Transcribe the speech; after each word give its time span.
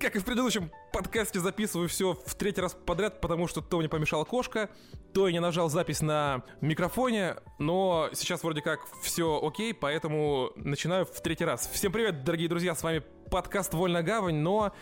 Как 0.00 0.14
и 0.14 0.20
в 0.20 0.24
предыдущем 0.24 0.70
подкасте 0.92 1.40
записываю 1.40 1.88
все 1.88 2.14
в 2.24 2.36
третий 2.36 2.60
раз 2.60 2.72
подряд, 2.72 3.20
потому 3.20 3.48
что 3.48 3.60
то 3.60 3.78
мне 3.78 3.88
помешала 3.88 4.24
кошка, 4.24 4.70
то 5.12 5.26
я 5.26 5.32
не 5.32 5.40
нажал 5.40 5.68
запись 5.70 6.02
на 6.02 6.44
микрофоне, 6.60 7.34
но 7.58 8.08
сейчас 8.12 8.44
вроде 8.44 8.62
как 8.62 8.78
все 9.02 9.40
окей, 9.42 9.74
поэтому 9.74 10.52
начинаю 10.54 11.04
в 11.04 11.20
третий 11.20 11.44
раз. 11.44 11.68
Всем 11.72 11.90
привет, 11.90 12.22
дорогие 12.22 12.48
друзья, 12.48 12.76
с 12.76 12.82
вами 12.84 13.02
подкаст 13.28 13.74
«Вольная 13.74 14.04
гавань», 14.04 14.36
но 14.36 14.72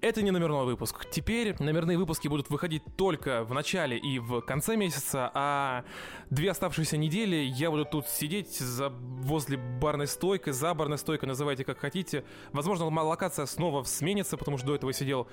это 0.00 0.22
не 0.22 0.30
номерной 0.30 0.64
выпуск. 0.64 1.06
Теперь 1.10 1.54
номерные 1.58 1.98
выпуски 1.98 2.28
будут 2.28 2.50
выходить 2.50 2.82
только 2.96 3.44
в 3.44 3.52
начале 3.52 3.98
и 3.98 4.18
в 4.18 4.40
конце 4.40 4.76
месяца, 4.76 5.30
а 5.34 5.84
две 6.30 6.50
оставшиеся 6.50 6.96
недели 6.96 7.36
я 7.36 7.70
буду 7.70 7.84
тут 7.84 8.06
сидеть 8.06 8.58
за, 8.58 8.90
возле 8.90 9.56
барной 9.56 10.06
стойки, 10.06 10.50
за 10.50 10.72
барной 10.74 10.98
стойкой, 10.98 11.28
называйте 11.28 11.64
как 11.64 11.78
хотите. 11.78 12.24
Возможно, 12.52 12.86
локация 12.86 13.46
снова 13.46 13.82
сменится, 13.82 14.36
потому 14.36 14.58
что 14.58 14.68
до 14.68 14.74
этого 14.76 14.92
сидел 14.92 15.28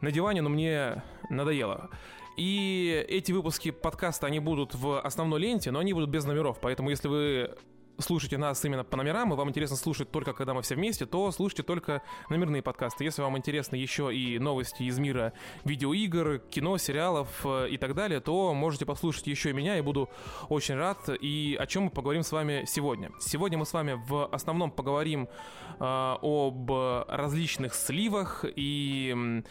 на 0.00 0.10
диване, 0.10 0.42
но 0.42 0.50
мне 0.50 1.02
надоело. 1.30 1.90
И 2.36 3.06
эти 3.08 3.32
выпуски 3.32 3.70
подкаста, 3.70 4.26
они 4.26 4.40
будут 4.40 4.74
в 4.74 5.00
основной 5.00 5.40
ленте, 5.40 5.70
но 5.70 5.78
они 5.78 5.92
будут 5.92 6.10
без 6.10 6.24
номеров, 6.24 6.58
поэтому 6.60 6.90
если 6.90 7.08
вы 7.08 7.56
слушаете 7.98 8.38
нас 8.38 8.64
именно 8.64 8.84
по 8.84 8.96
номерам, 8.96 9.32
и 9.32 9.36
вам 9.36 9.48
интересно 9.48 9.76
слушать 9.76 10.10
только 10.10 10.32
когда 10.32 10.54
мы 10.54 10.62
все 10.62 10.74
вместе, 10.74 11.06
то 11.06 11.30
слушайте 11.30 11.62
только 11.62 12.02
номерные 12.28 12.62
подкасты. 12.62 13.04
Если 13.04 13.22
вам 13.22 13.36
интересны 13.38 13.76
еще 13.76 14.14
и 14.14 14.38
новости 14.38 14.82
из 14.82 14.98
мира 14.98 15.32
видеоигр, 15.64 16.38
кино, 16.50 16.78
сериалов 16.78 17.28
э, 17.44 17.68
и 17.70 17.78
так 17.78 17.94
далее, 17.94 18.20
то 18.20 18.54
можете 18.54 18.86
послушать 18.86 19.26
еще 19.26 19.50
и 19.50 19.52
меня, 19.52 19.78
и 19.78 19.80
буду 19.80 20.10
очень 20.48 20.74
рад. 20.74 21.08
И 21.20 21.56
о 21.58 21.66
чем 21.66 21.84
мы 21.84 21.90
поговорим 21.90 22.22
с 22.22 22.32
вами 22.32 22.64
сегодня? 22.66 23.10
Сегодня 23.20 23.58
мы 23.58 23.66
с 23.66 23.72
вами 23.72 24.00
в 24.06 24.26
основном 24.26 24.70
поговорим 24.70 25.28
э, 25.78 26.16
об 26.22 26.70
различных 27.08 27.74
сливах 27.74 28.44
и 28.44 29.42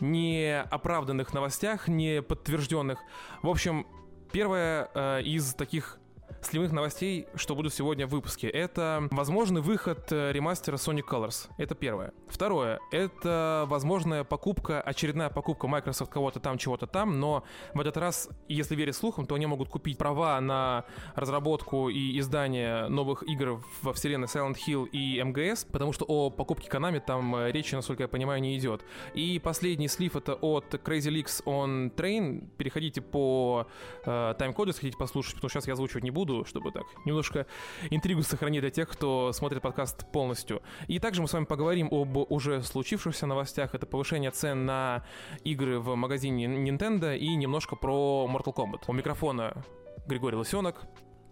неоправданных 0.00 1.32
новостях, 1.32 1.88
не 1.88 2.22
подтвержденных. 2.22 2.98
В 3.42 3.48
общем, 3.48 3.86
первое 4.30 4.90
э, 4.94 5.22
из 5.22 5.54
таких 5.54 5.98
сливных 6.46 6.72
новостей, 6.72 7.26
что 7.34 7.54
будут 7.54 7.74
сегодня 7.74 8.06
в 8.06 8.10
выпуске. 8.10 8.48
Это 8.48 9.08
возможный 9.10 9.60
выход 9.60 10.10
э, 10.10 10.32
ремастера 10.32 10.76
Sonic 10.76 11.04
Colors. 11.08 11.48
Это 11.58 11.74
первое. 11.74 12.12
Второе. 12.28 12.80
Это 12.90 13.64
возможная 13.68 14.24
покупка, 14.24 14.80
очередная 14.80 15.28
покупка 15.28 15.66
Microsoft 15.66 16.10
кого-то 16.10 16.40
там, 16.40 16.58
чего-то 16.58 16.86
там, 16.86 17.20
но 17.20 17.44
в 17.74 17.80
этот 17.80 17.96
раз, 17.96 18.28
если 18.48 18.74
верить 18.74 18.96
слухам, 18.96 19.26
то 19.26 19.34
они 19.34 19.46
могут 19.46 19.68
купить 19.68 19.98
права 19.98 20.40
на 20.40 20.84
разработку 21.14 21.88
и 21.88 22.18
издание 22.18 22.88
новых 22.88 23.22
игр 23.28 23.62
во 23.82 23.92
вселенной 23.92 24.28
Silent 24.28 24.56
Hill 24.66 24.88
и 24.88 25.18
MGS, 25.18 25.66
потому 25.70 25.92
что 25.92 26.04
о 26.06 26.30
покупке 26.30 26.68
Konami 26.68 27.00
там 27.00 27.34
э, 27.36 27.50
речи, 27.50 27.74
насколько 27.74 28.04
я 28.04 28.08
понимаю, 28.08 28.40
не 28.40 28.56
идет. 28.56 28.84
И 29.14 29.40
последний 29.42 29.88
слив 29.88 30.16
это 30.16 30.34
от 30.34 30.72
Crazy 30.74 31.10
Leaks 31.10 31.44
on 31.44 31.94
Train. 31.94 32.48
Переходите 32.56 33.00
по 33.00 33.66
э, 34.04 34.34
тайм-коду, 34.38 34.70
если 34.70 34.82
хотите 34.82 34.98
послушать, 34.98 35.34
потому 35.34 35.50
что 35.50 35.60
сейчас 35.60 35.66
я 35.68 35.72
озвучивать 35.74 36.04
не 36.04 36.10
буду, 36.10 36.35
чтобы 36.44 36.72
так 36.72 36.84
немножко 37.04 37.46
интригу 37.90 38.22
сохранить 38.22 38.60
для 38.60 38.70
тех, 38.70 38.88
кто 38.88 39.32
смотрит 39.32 39.62
подкаст 39.62 40.10
полностью. 40.12 40.62
И 40.88 40.98
также 40.98 41.22
мы 41.22 41.28
с 41.28 41.32
вами 41.32 41.44
поговорим 41.44 41.88
об 41.90 42.16
уже 42.30 42.62
случившихся 42.62 43.26
новостях. 43.26 43.74
Это 43.74 43.86
повышение 43.86 44.30
цен 44.30 44.66
на 44.66 45.04
игры 45.44 45.78
в 45.78 45.94
магазине 45.94 46.46
Nintendo 46.46 47.16
и 47.16 47.34
немножко 47.34 47.76
про 47.76 48.28
Mortal 48.30 48.54
Kombat. 48.54 48.84
У 48.88 48.92
микрофона 48.92 49.64
Григорий 50.06 50.36
Лосенок. 50.36 50.82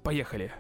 Поехали! 0.03 0.53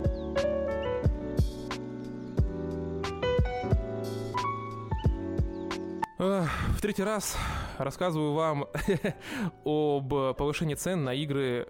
В 6.18 6.80
третий 6.80 7.02
раз 7.02 7.36
рассказываю 7.76 8.32
вам 8.32 8.66
об 9.64 10.36
повышении 10.36 10.74
цен 10.74 11.04
на 11.04 11.12
игры 11.12 11.68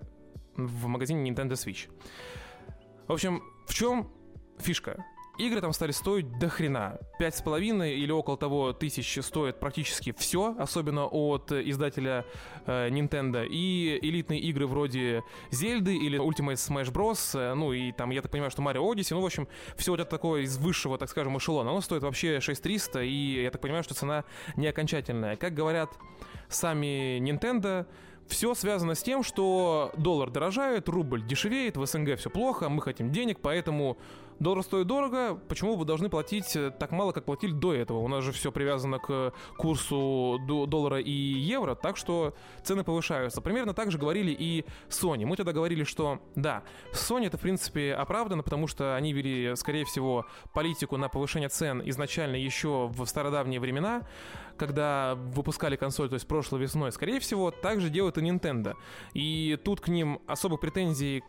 в 0.56 0.86
магазине 0.86 1.28
Nintendo 1.28 1.52
Switch. 1.52 1.88
В 3.06 3.12
общем, 3.12 3.42
в 3.66 3.74
чем 3.74 4.10
фишка? 4.58 5.04
Игры 5.36 5.60
там 5.60 5.72
стали 5.72 5.90
стоить 5.90 6.38
до 6.38 6.48
хрена. 6.48 6.98
Пять 7.18 7.34
с 7.34 7.42
половиной 7.42 7.96
или 7.96 8.12
около 8.12 8.38
того 8.38 8.72
тысяч 8.72 9.18
стоит 9.20 9.58
практически 9.58 10.12
все, 10.16 10.54
особенно 10.58 11.06
от 11.06 11.50
издателя 11.50 12.24
э, 12.66 12.88
Nintendo. 12.88 13.44
И 13.44 13.98
элитные 14.00 14.40
игры 14.40 14.68
вроде 14.68 15.24
Зельды 15.50 15.96
или 15.96 16.20
Ultimate 16.20 16.54
Smash 16.54 16.92
Bros. 16.92 17.38
Э, 17.38 17.54
ну 17.54 17.72
и 17.72 17.90
там, 17.90 18.10
я 18.10 18.22
так 18.22 18.30
понимаю, 18.30 18.52
что 18.52 18.62
Mario 18.62 18.88
Odyssey. 18.88 19.14
Ну, 19.14 19.22
в 19.22 19.26
общем, 19.26 19.48
все 19.76 19.90
вот 19.90 20.00
это 20.00 20.08
такое 20.08 20.42
из 20.42 20.56
высшего, 20.56 20.98
так 20.98 21.10
скажем, 21.10 21.36
эшелона. 21.36 21.70
Оно 21.70 21.80
стоит 21.80 22.04
вообще 22.04 22.40
6300, 22.40 23.02
и 23.02 23.42
я 23.42 23.50
так 23.50 23.60
понимаю, 23.60 23.82
что 23.82 23.94
цена 23.94 24.24
не 24.56 24.68
окончательная. 24.68 25.34
Как 25.34 25.52
говорят 25.52 25.90
сами 26.48 27.18
Nintendo, 27.18 27.86
все 28.28 28.54
связано 28.54 28.94
с 28.94 29.02
тем, 29.02 29.22
что 29.22 29.92
доллар 29.96 30.30
дорожает, 30.30 30.88
рубль 30.88 31.26
дешевеет, 31.26 31.76
в 31.76 31.84
СНГ 31.84 32.18
все 32.18 32.30
плохо, 32.30 32.68
мы 32.68 32.82
хотим 32.82 33.10
денег, 33.10 33.38
поэтому 33.40 33.98
доллар 34.38 34.62
стоит 34.62 34.86
дорого, 34.86 35.38
почему 35.48 35.76
вы 35.76 35.84
должны 35.84 36.08
платить 36.08 36.54
э, 36.56 36.70
так 36.70 36.90
мало, 36.92 37.12
как 37.12 37.24
платили 37.24 37.52
до 37.52 37.74
этого? 37.74 37.98
У 37.98 38.08
нас 38.08 38.24
же 38.24 38.32
все 38.32 38.52
привязано 38.52 38.98
к 38.98 39.32
курсу 39.56 40.38
доллара 40.46 41.00
и 41.00 41.10
евро, 41.10 41.74
так 41.74 41.96
что 41.96 42.34
цены 42.62 42.84
повышаются. 42.84 43.40
Примерно 43.40 43.74
так 43.74 43.90
же 43.90 43.98
говорили 43.98 44.34
и 44.36 44.64
Sony. 44.88 45.26
Мы 45.26 45.36
тогда 45.36 45.52
говорили, 45.52 45.84
что 45.84 46.20
да, 46.34 46.62
Sony 46.92 47.26
это 47.26 47.38
в 47.38 47.40
принципе 47.40 47.94
оправдано, 47.94 48.42
потому 48.42 48.66
что 48.66 48.96
они 48.96 49.12
вели, 49.12 49.56
скорее 49.56 49.84
всего, 49.84 50.26
политику 50.52 50.96
на 50.96 51.08
повышение 51.08 51.48
цен 51.48 51.82
изначально 51.84 52.36
еще 52.36 52.88
в 52.88 53.04
стародавние 53.06 53.60
времена, 53.60 54.02
когда 54.56 55.14
выпускали 55.16 55.76
консоль, 55.76 56.08
то 56.08 56.14
есть 56.14 56.26
прошлой 56.26 56.60
весной. 56.60 56.92
Скорее 56.92 57.20
всего, 57.20 57.50
так 57.50 57.80
же 57.80 57.90
делают 57.90 58.18
и 58.18 58.20
Nintendo. 58.20 58.74
И 59.12 59.58
тут 59.64 59.80
к 59.80 59.88
ним 59.88 60.20
особых 60.26 60.60
претензий 60.60 61.22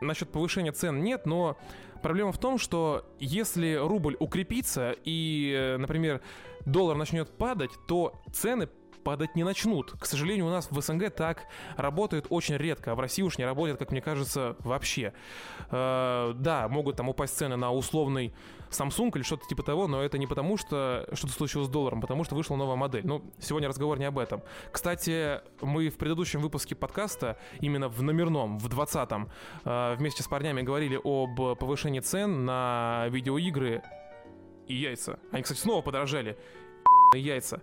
насчет 0.00 0.30
повышения 0.30 0.72
цен 0.72 1.02
нет, 1.02 1.26
но 1.26 1.56
Проблема 2.02 2.32
в 2.32 2.38
том, 2.38 2.58
что 2.58 3.04
если 3.18 3.74
рубль 3.74 4.16
укрепится 4.18 4.94
и, 5.04 5.54
э, 5.54 5.76
например, 5.76 6.22
доллар 6.64 6.96
начнет 6.96 7.30
падать, 7.30 7.70
то 7.86 8.14
цены 8.32 8.68
падать 9.02 9.36
не 9.36 9.44
начнут. 9.44 9.92
К 9.92 10.06
сожалению, 10.06 10.46
у 10.46 10.50
нас 10.50 10.70
в 10.70 10.80
СНГ 10.80 11.10
так 11.14 11.46
работает 11.76 12.26
очень 12.30 12.56
редко, 12.56 12.92
а 12.92 12.94
в 12.94 13.00
России 13.00 13.22
уж 13.22 13.38
не 13.38 13.44
работает, 13.44 13.78
как 13.78 13.90
мне 13.90 14.00
кажется, 14.00 14.56
вообще. 14.60 15.12
Э, 15.70 16.32
да, 16.34 16.68
могут 16.68 16.96
там 16.96 17.08
упасть 17.08 17.36
цены 17.36 17.56
на 17.56 17.72
условный 17.72 18.32
Samsung 18.70 19.10
или 19.14 19.22
что-то 19.22 19.46
типа 19.46 19.62
того, 19.62 19.88
но 19.88 20.02
это 20.02 20.18
не 20.18 20.26
потому, 20.26 20.56
что 20.56 21.08
что-то 21.12 21.32
случилось 21.32 21.68
с 21.68 21.70
долларом, 21.70 22.00
потому 22.00 22.24
что 22.24 22.34
вышла 22.34 22.56
новая 22.56 22.76
модель. 22.76 23.04
Ну, 23.04 23.22
сегодня 23.40 23.68
разговор 23.68 23.98
не 23.98 24.04
об 24.04 24.18
этом. 24.18 24.42
Кстати, 24.70 25.40
мы 25.60 25.88
в 25.88 25.96
предыдущем 25.96 26.40
выпуске 26.40 26.74
подкаста, 26.74 27.38
именно 27.60 27.88
в 27.88 28.02
номерном, 28.02 28.58
в 28.58 28.68
20-м, 28.68 29.30
э, 29.64 29.94
вместе 29.96 30.22
с 30.22 30.28
парнями 30.28 30.62
говорили 30.62 31.00
об 31.02 31.58
повышении 31.58 32.00
цен 32.00 32.44
на 32.44 33.06
видеоигры 33.08 33.82
и 34.68 34.74
яйца. 34.74 35.18
Они, 35.32 35.42
кстати, 35.42 35.58
снова 35.58 35.82
подорожали. 35.82 36.38
Яйца. 37.14 37.60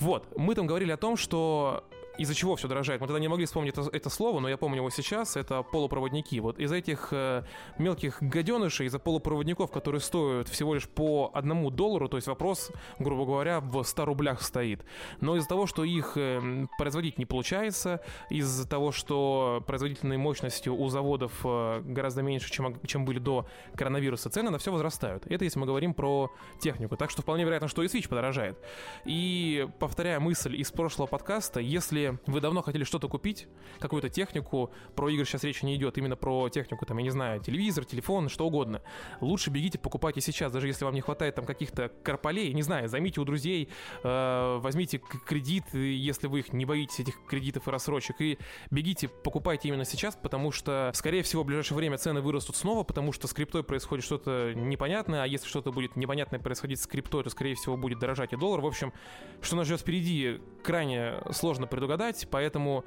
Вот, 0.00 0.26
мы 0.36 0.54
там 0.54 0.66
говорили 0.66 0.92
о 0.92 0.96
том, 0.96 1.16
что 1.16 1.84
из-за 2.18 2.34
чего 2.34 2.56
все 2.56 2.68
дорожает. 2.68 3.00
Мы 3.00 3.06
тогда 3.06 3.20
не 3.20 3.28
могли 3.28 3.46
вспомнить 3.46 3.72
это, 3.72 3.88
это 3.92 4.10
слово, 4.10 4.40
но 4.40 4.48
я 4.48 4.56
помню 4.56 4.78
его 4.78 4.90
сейчас, 4.90 5.36
это 5.36 5.62
полупроводники. 5.62 6.40
Вот 6.40 6.58
из 6.58 6.72
этих 6.72 7.08
э, 7.12 7.44
мелких 7.78 8.20
гаденышей, 8.20 8.86
из-за 8.86 8.98
полупроводников, 8.98 9.70
которые 9.70 10.00
стоят 10.00 10.48
всего 10.48 10.74
лишь 10.74 10.88
по 10.88 11.30
одному 11.32 11.70
доллару, 11.70 12.08
то 12.08 12.16
есть 12.16 12.26
вопрос, 12.26 12.70
грубо 12.98 13.24
говоря, 13.24 13.60
в 13.60 13.82
100 13.82 14.04
рублях 14.04 14.42
стоит. 14.42 14.84
Но 15.20 15.36
из-за 15.36 15.48
того, 15.48 15.66
что 15.66 15.84
их 15.84 16.12
э, 16.16 16.66
производить 16.76 17.18
не 17.18 17.24
получается, 17.24 18.00
из-за 18.30 18.68
того, 18.68 18.92
что 18.92 19.62
производительные 19.66 20.18
мощности 20.18 20.68
у 20.68 20.88
заводов 20.88 21.32
э, 21.44 21.82
гораздо 21.84 22.22
меньше, 22.22 22.50
чем, 22.50 22.80
чем 22.86 23.04
были 23.04 23.20
до 23.20 23.46
коронавируса, 23.76 24.28
цены 24.28 24.50
на 24.50 24.58
все 24.58 24.72
возрастают. 24.72 25.24
Это 25.26 25.44
если 25.44 25.58
мы 25.58 25.66
говорим 25.66 25.94
про 25.94 26.32
технику. 26.60 26.96
Так 26.96 27.10
что 27.10 27.22
вполне 27.22 27.44
вероятно, 27.44 27.68
что 27.68 27.82
и 27.82 27.86
Switch 27.86 28.08
подорожает. 28.08 28.58
И 29.04 29.68
повторяя 29.78 30.18
мысль 30.18 30.56
из 30.56 30.72
прошлого 30.72 31.06
подкаста, 31.06 31.60
если 31.60 32.07
вы 32.26 32.40
давно 32.40 32.62
хотели 32.62 32.84
что-то 32.84 33.08
купить, 33.08 33.48
какую-то 33.78 34.08
технику, 34.08 34.72
про 34.94 35.08
игры 35.10 35.24
сейчас 35.24 35.44
речи 35.44 35.64
не 35.64 35.76
идет, 35.76 35.98
именно 35.98 36.16
про 36.16 36.48
технику, 36.48 36.84
там, 36.86 36.98
я 36.98 37.04
не 37.04 37.10
знаю, 37.10 37.40
телевизор, 37.40 37.84
телефон, 37.84 38.28
что 38.28 38.46
угодно, 38.46 38.82
лучше 39.20 39.50
бегите, 39.50 39.78
покупайте 39.78 40.20
сейчас, 40.20 40.52
даже 40.52 40.66
если 40.66 40.84
вам 40.84 40.94
не 40.94 41.00
хватает 41.00 41.34
там 41.34 41.44
каких-то 41.44 41.90
карполей, 42.02 42.52
не 42.52 42.62
знаю, 42.62 42.88
займите 42.88 43.20
у 43.20 43.24
друзей, 43.24 43.68
э, 44.02 44.58
возьмите 44.60 44.98
кредит, 44.98 45.64
если 45.72 46.26
вы 46.26 46.40
их 46.40 46.52
не 46.52 46.64
боитесь, 46.64 47.00
этих 47.00 47.14
кредитов 47.26 47.68
и 47.68 47.70
рассрочек, 47.70 48.20
и 48.20 48.38
бегите, 48.70 49.08
покупайте 49.08 49.68
именно 49.68 49.84
сейчас, 49.84 50.16
потому 50.16 50.52
что, 50.52 50.90
скорее 50.94 51.22
всего, 51.22 51.42
в 51.42 51.46
ближайшее 51.46 51.76
время 51.76 51.98
цены 51.98 52.20
вырастут 52.20 52.56
снова, 52.56 52.84
потому 52.84 53.12
что 53.12 53.26
с 53.26 53.32
криптой 53.32 53.62
происходит 53.62 54.04
что-то 54.04 54.52
непонятное, 54.54 55.22
а 55.22 55.26
если 55.26 55.48
что-то 55.48 55.72
будет 55.72 55.96
непонятное 55.96 56.40
происходить 56.40 56.80
с 56.80 56.86
криптой, 56.86 57.24
то, 57.24 57.30
скорее 57.30 57.54
всего, 57.54 57.76
будет 57.76 57.98
дорожать 57.98 58.32
и 58.32 58.36
доллар. 58.36 58.60
В 58.60 58.66
общем, 58.66 58.92
что 59.40 59.56
нас 59.56 59.66
ждет 59.66 59.80
впереди, 59.80 60.40
крайне 60.62 61.14
сложно 61.32 61.66
предугадать, 61.66 61.97
поэтому 62.30 62.84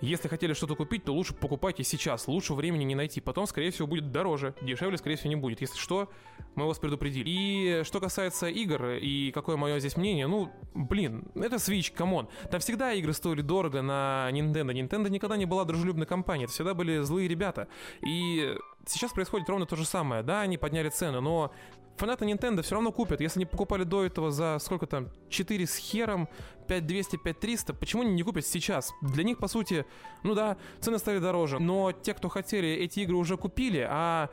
Если 0.00 0.28
хотели 0.28 0.52
что-то 0.52 0.74
купить, 0.74 1.04
то 1.04 1.12
лучше 1.12 1.34
покупайте 1.34 1.82
сейчас. 1.82 2.28
Лучше 2.28 2.54
времени 2.54 2.84
не 2.84 2.94
найти. 2.94 3.20
Потом, 3.20 3.46
скорее 3.46 3.70
всего, 3.70 3.86
будет 3.86 4.10
дороже. 4.12 4.54
Дешевле, 4.60 4.98
скорее 4.98 5.16
всего, 5.16 5.30
не 5.30 5.36
будет. 5.36 5.60
Если 5.60 5.78
что, 5.78 6.10
мы 6.54 6.66
вас 6.66 6.78
предупредили. 6.78 7.24
И 7.26 7.82
что 7.84 8.00
касается 8.00 8.48
игр 8.48 8.90
и 9.00 9.30
какое 9.32 9.56
мое 9.56 9.78
здесь 9.78 9.96
мнение, 9.96 10.26
ну, 10.26 10.52
блин, 10.74 11.28
это 11.34 11.56
Switch, 11.56 11.92
come 11.94 12.13
on. 12.13 12.28
Там 12.50 12.60
всегда 12.60 12.92
игры 12.92 13.12
стоили 13.12 13.40
дорого 13.40 13.82
на 13.82 14.28
Nintendo. 14.30 14.72
Nintendo 14.72 15.08
никогда 15.08 15.36
не 15.36 15.46
была 15.46 15.64
дружелюбной 15.64 16.06
компанией. 16.06 16.44
Это 16.44 16.52
всегда 16.52 16.74
были 16.74 17.00
злые 17.00 17.28
ребята. 17.28 17.68
И 18.02 18.56
сейчас 18.86 19.12
происходит 19.12 19.48
ровно 19.48 19.66
то 19.66 19.76
же 19.76 19.84
самое. 19.86 20.22
Да, 20.22 20.42
они 20.42 20.58
подняли 20.58 20.88
цены, 20.88 21.20
но 21.20 21.52
фанаты 21.96 22.24
Nintendo 22.24 22.62
все 22.62 22.74
равно 22.74 22.92
купят. 22.92 23.20
Если 23.20 23.38
не 23.38 23.46
покупали 23.46 23.84
до 23.84 24.04
этого 24.04 24.30
за 24.30 24.58
сколько 24.60 24.86
там, 24.86 25.10
4 25.28 25.66
с 25.66 25.76
хером, 25.76 26.28
5200, 26.68 27.16
5300, 27.16 27.74
почему 27.74 28.02
они 28.02 28.12
не 28.12 28.22
купят 28.22 28.46
сейчас? 28.46 28.92
Для 29.02 29.24
них, 29.24 29.38
по 29.38 29.48
сути, 29.48 29.84
ну 30.22 30.34
да, 30.34 30.56
цены 30.80 30.98
стали 30.98 31.18
дороже, 31.18 31.58
но 31.58 31.92
те, 31.92 32.14
кто 32.14 32.28
хотели, 32.28 32.68
эти 32.68 33.00
игры 33.00 33.16
уже 33.16 33.36
купили, 33.36 33.86
а 33.88 34.30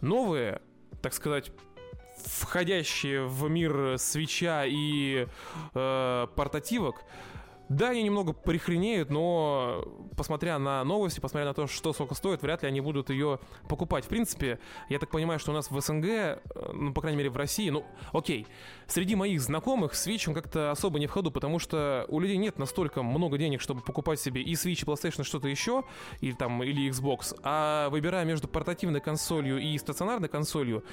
новые, 0.00 0.60
так 1.02 1.14
сказать, 1.14 1.52
входящие 2.16 3.26
в 3.26 3.48
мир 3.48 3.98
свеча 3.98 4.64
и 4.66 5.26
э, 5.74 6.26
портативок, 6.34 7.02
да, 7.68 7.90
они 7.90 8.02
немного 8.02 8.32
прихренеют, 8.32 9.10
но 9.10 9.84
посмотря 10.16 10.58
на 10.58 10.84
новости, 10.84 11.20
посмотря 11.20 11.48
на 11.48 11.54
то, 11.54 11.66
что 11.66 11.92
сколько 11.92 12.14
стоит, 12.14 12.42
вряд 12.42 12.62
ли 12.62 12.68
они 12.68 12.80
будут 12.80 13.10
ее 13.10 13.38
покупать. 13.68 14.04
В 14.04 14.08
принципе, 14.08 14.58
я 14.88 14.98
так 14.98 15.10
понимаю, 15.10 15.38
что 15.38 15.50
у 15.50 15.54
нас 15.54 15.70
в 15.70 15.80
СНГ, 15.80 16.04
э, 16.04 16.38
ну, 16.72 16.92
по 16.92 17.00
крайней 17.00 17.16
мере, 17.18 17.30
в 17.30 17.36
России, 17.36 17.70
ну, 17.70 17.84
окей, 18.12 18.46
среди 18.86 19.14
моих 19.14 19.40
знакомых 19.40 19.92
Switch 19.92 20.28
он 20.28 20.34
как-то 20.34 20.70
особо 20.70 20.98
не 20.98 21.06
в 21.06 21.10
ходу, 21.10 21.30
потому 21.30 21.58
что 21.58 22.04
у 22.08 22.20
людей 22.20 22.36
нет 22.36 22.58
настолько 22.58 23.02
много 23.02 23.38
денег, 23.38 23.60
чтобы 23.60 23.80
покупать 23.80 24.20
себе 24.20 24.42
и 24.42 24.52
Switch, 24.52 24.82
и 24.82 24.84
PlayStation, 24.84 25.22
и 25.22 25.24
что-то 25.24 25.48
еще, 25.48 25.84
или 26.20 26.32
там, 26.32 26.62
или 26.62 26.90
Xbox, 26.90 27.38
а 27.42 27.88
выбирая 27.88 28.24
между 28.24 28.46
портативной 28.46 29.00
консолью 29.00 29.58
и 29.58 29.76
стационарной 29.78 30.28
консолью, 30.28 30.84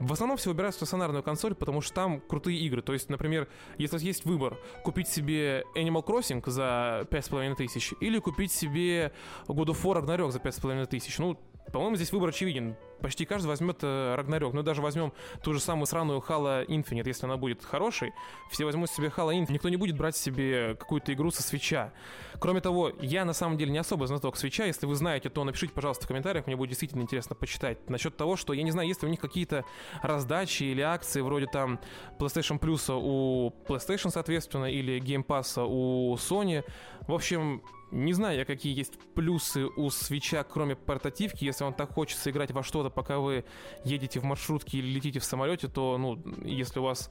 в 0.00 0.12
основном 0.12 0.38
все 0.38 0.50
выбирают 0.50 0.74
стационарную 0.74 1.22
консоль, 1.22 1.54
потому 1.54 1.82
что 1.82 1.94
там 1.94 2.20
крутые 2.20 2.58
игры. 2.60 2.80
То 2.80 2.94
есть, 2.94 3.10
например, 3.10 3.48
если 3.76 3.98
есть 3.98 4.24
выбор 4.24 4.58
купить 4.82 5.08
себе 5.08 5.64
Animal 5.76 6.04
Crossing 6.04 6.42
за 6.50 7.06
5,5 7.10 7.54
тысяч 7.56 7.92
или 8.00 8.18
купить 8.18 8.50
себе 8.50 9.12
God 9.46 9.66
of 9.66 9.82
War 9.82 10.02
Ragnarok 10.02 10.30
за 10.30 10.38
5,5 10.38 10.86
тысяч, 10.86 11.18
ну, 11.18 11.38
по-моему, 11.72 11.96
здесь 11.96 12.12
выбор 12.12 12.30
очевиден. 12.30 12.76
Почти 13.00 13.24
каждый 13.24 13.46
возьмет 13.46 13.78
э, 13.82 14.14
Рагнарёк. 14.14 14.52
Ну, 14.52 14.62
даже 14.62 14.82
возьмем 14.82 15.12
ту 15.42 15.54
же 15.54 15.60
самую 15.60 15.86
сраную 15.86 16.22
Halo 16.26 16.66
Infinite, 16.66 17.06
если 17.06 17.26
она 17.26 17.36
будет 17.36 17.64
хорошей. 17.64 18.12
Все 18.50 18.64
возьмут 18.64 18.90
себе 18.90 19.08
Halo 19.08 19.32
Infinite. 19.32 19.52
Никто 19.52 19.68
не 19.68 19.76
будет 19.76 19.96
брать 19.96 20.16
себе 20.16 20.74
какую-то 20.74 21.12
игру 21.14 21.30
со 21.30 21.42
свеча. 21.42 21.92
Кроме 22.38 22.60
того, 22.60 22.92
я 23.00 23.24
на 23.24 23.32
самом 23.32 23.56
деле 23.56 23.70
не 23.70 23.78
особо 23.78 24.06
знаток 24.06 24.36
свеча. 24.36 24.64
Если 24.66 24.84
вы 24.86 24.94
знаете, 24.96 25.30
то 25.30 25.44
напишите, 25.44 25.72
пожалуйста, 25.72 26.04
в 26.04 26.08
комментариях. 26.08 26.46
Мне 26.46 26.56
будет 26.56 26.70
действительно 26.70 27.02
интересно 27.02 27.34
почитать. 27.34 27.88
Насчет 27.88 28.16
того, 28.16 28.36
что 28.36 28.52
я 28.52 28.62
не 28.62 28.70
знаю, 28.70 28.88
есть 28.88 29.02
ли 29.02 29.08
у 29.08 29.10
них 29.10 29.20
какие-то 29.20 29.64
раздачи 30.02 30.64
или 30.64 30.82
акции, 30.82 31.20
вроде 31.20 31.46
там 31.46 31.80
PlayStation 32.18 32.58
Plus 32.58 32.92
у 32.92 33.54
PlayStation, 33.66 34.10
соответственно, 34.10 34.66
или 34.66 35.00
Game 35.00 35.24
Pass 35.24 35.62
у 35.64 36.16
Sony. 36.16 36.64
В 37.06 37.14
общем, 37.14 37.62
не 37.90 38.12
знаю 38.12 38.38
я, 38.38 38.44
какие 38.44 38.76
есть 38.76 38.98
плюсы 39.14 39.66
у 39.66 39.90
свеча, 39.90 40.44
кроме 40.44 40.76
портативки. 40.76 41.44
Если 41.44 41.64
вам 41.64 41.74
так 41.74 41.92
хочется 41.92 42.30
играть 42.30 42.50
во 42.52 42.62
что-то, 42.62 42.90
пока 42.90 43.18
вы 43.18 43.44
едете 43.84 44.20
в 44.20 44.24
маршрутке 44.24 44.78
или 44.78 44.88
летите 44.88 45.20
в 45.20 45.24
самолете, 45.24 45.68
то, 45.68 45.98
ну, 45.98 46.22
если 46.44 46.78
у 46.78 46.84
вас 46.84 47.10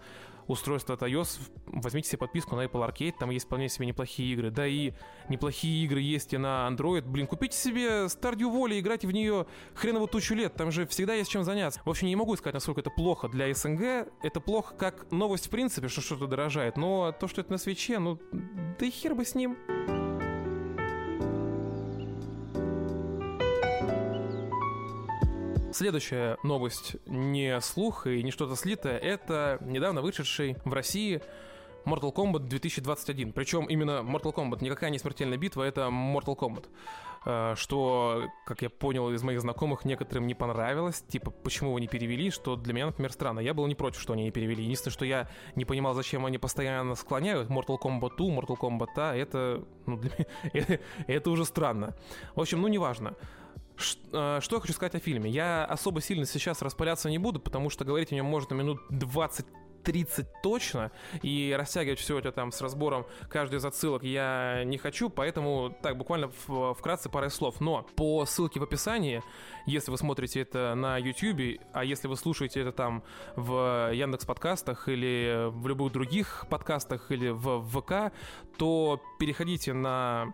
устройство 0.50 0.96
от 0.96 1.04
iOS, 1.04 1.40
возьмите 1.68 2.10
себе 2.10 2.18
подписку 2.18 2.56
на 2.56 2.66
Apple 2.66 2.90
Arcade, 2.90 3.14
там 3.20 3.30
есть 3.30 3.46
вполне 3.46 3.70
себе 3.70 3.86
неплохие 3.86 4.34
игры. 4.34 4.50
Да 4.50 4.66
и 4.66 4.94
неплохие 5.30 5.86
игры 5.86 6.02
есть 6.02 6.34
и 6.34 6.38
на 6.38 6.68
Android. 6.70 7.02
Блин, 7.02 7.28
купите 7.28 7.56
себе 7.56 8.06
Stardew 8.06 8.52
Valley, 8.52 8.80
играйте 8.80 9.08
в 9.08 9.12
нее 9.12 9.46
хреново 9.76 10.08
тучу 10.08 10.34
лет, 10.34 10.56
там 10.56 10.72
же 10.72 10.88
всегда 10.88 11.14
есть 11.14 11.30
чем 11.30 11.44
заняться. 11.44 11.82
В 11.86 11.90
общем, 11.90 12.08
не 12.08 12.16
могу 12.16 12.36
сказать, 12.36 12.56
насколько 12.56 12.82
это 12.82 12.90
плохо 12.90 13.30
для 13.30 13.54
СНГ. 13.54 14.10
Это 14.24 14.40
плохо 14.40 14.74
как 14.76 15.12
новость 15.12 15.48
в 15.48 15.50
принципе, 15.50 15.88
что 15.88 16.02
что-то 16.02 16.26
дорожает, 16.26 16.78
но 16.78 17.12
то, 17.12 17.28
что 17.28 17.42
это 17.42 17.52
на 17.52 17.58
свече, 17.58 18.00
ну, 18.00 18.20
да 18.32 18.86
и 18.86 18.90
хер 18.90 19.14
бы 19.14 19.26
с 19.26 19.36
ним. 19.36 19.56
Следующая 25.80 26.38
новость 26.44 26.98
не 27.06 27.62
слух 27.62 28.06
и 28.06 28.22
не 28.22 28.32
что-то 28.32 28.58
слитое, 28.58 28.98
это 28.98 29.60
недавно 29.62 30.02
вышедший 30.02 30.58
в 30.66 30.74
России 30.74 31.22
Mortal 31.86 32.14
Kombat 32.14 32.50
2021. 32.50 33.32
Причем 33.32 33.64
именно 33.64 34.02
Mortal 34.04 34.36
Kombat, 34.36 34.62
никакая 34.62 34.90
не 34.90 35.00
смертельная 35.00 35.38
битва, 35.38 35.64
это 35.64 35.84
Mortal 35.84 36.38
Kombat. 36.38 36.66
Э, 37.26 37.54
что, 37.56 38.26
как 38.46 38.62
я 38.62 38.70
понял 38.70 39.10
из 39.12 39.24
моих 39.24 39.40
знакомых, 39.40 39.86
некоторым 39.86 40.28
не 40.28 40.36
понравилось. 40.36 41.02
Типа, 41.08 41.32
почему 41.32 41.72
вы 41.72 41.80
не 41.80 41.88
перевели, 41.88 42.30
что 42.30 42.58
для 42.58 42.74
меня, 42.74 42.88
например, 42.88 43.14
странно. 43.14 43.40
Я 43.40 43.54
был 43.54 43.66
не 43.66 43.76
против, 43.76 44.02
что 44.02 44.12
они 44.12 44.24
не 44.24 44.32
перевели. 44.32 44.62
Единственное, 44.62 44.92
что 44.92 45.06
я 45.06 45.30
не 45.56 45.64
понимал, 45.64 45.94
зачем 45.94 46.26
они 46.26 46.38
постоянно 46.38 46.96
склоняют 46.96 47.50
Mortal 47.50 47.80
Kombat 47.82 48.18
2, 48.18 48.28
Mortal 48.28 48.60
Kombat 48.60 48.90
A, 48.98 49.16
это, 49.16 49.64
ну, 49.86 49.96
для 49.96 50.12
меня, 50.12 50.26
это, 50.54 50.80
это 51.08 51.30
уже 51.30 51.46
странно. 51.46 51.96
В 52.36 52.42
общем, 52.42 52.62
ну, 52.62 52.68
неважно. 52.68 53.10
Э, 53.12 53.40
что 53.80 54.40
я 54.56 54.60
хочу 54.60 54.74
сказать 54.74 54.96
о 54.96 55.00
фильме? 55.00 55.30
Я 55.30 55.66
особо 55.66 56.02
сильно 56.02 56.26
сейчас 56.26 56.62
распыляться 56.62 57.10
не 57.10 57.18
буду, 57.18 57.40
потому 57.40 57.70
что 57.70 57.86
говорить 57.86 58.12
о 58.12 58.16
нем 58.16 58.26
можно 58.26 58.54
минут 58.54 58.80
20 58.90 59.46
30 59.84 60.28
точно, 60.44 60.92
и 61.22 61.56
растягивать 61.58 62.00
все 62.00 62.20
это 62.20 62.32
там 62.32 62.52
с 62.52 62.62
разбором 62.62 63.06
каждой 63.30 63.60
зацилок 63.60 64.04
я 64.04 64.64
не 64.66 64.78
хочу, 64.78 65.10
поэтому 65.10 65.76
так, 65.82 65.98
буквально 65.98 66.30
вкратце 66.30 67.10
пару 67.10 67.30
слов. 67.30 67.60
Но 67.60 67.84
по 67.96 68.26
ссылке 68.26 68.60
в 68.60 68.64
описании, 68.64 69.24
если 69.66 69.92
вы 69.92 69.98
смотрите 69.98 70.42
это 70.42 70.74
на 70.76 70.98
YouTube, 70.98 71.62
а 71.74 71.84
если 71.84 72.08
вы 72.08 72.16
слушаете 72.18 72.62
это 72.62 72.72
там 72.72 73.04
в 73.36 73.92
Яндекс 73.94 74.26
подкастах 74.26 74.88
или 74.88 75.50
в 75.50 75.68
любых 75.68 75.92
других 75.92 76.46
подкастах 76.50 77.12
или 77.12 77.30
в 77.30 77.62
ВК, 77.70 78.14
то 78.58 79.02
переходите 79.20 79.74
на 79.74 80.34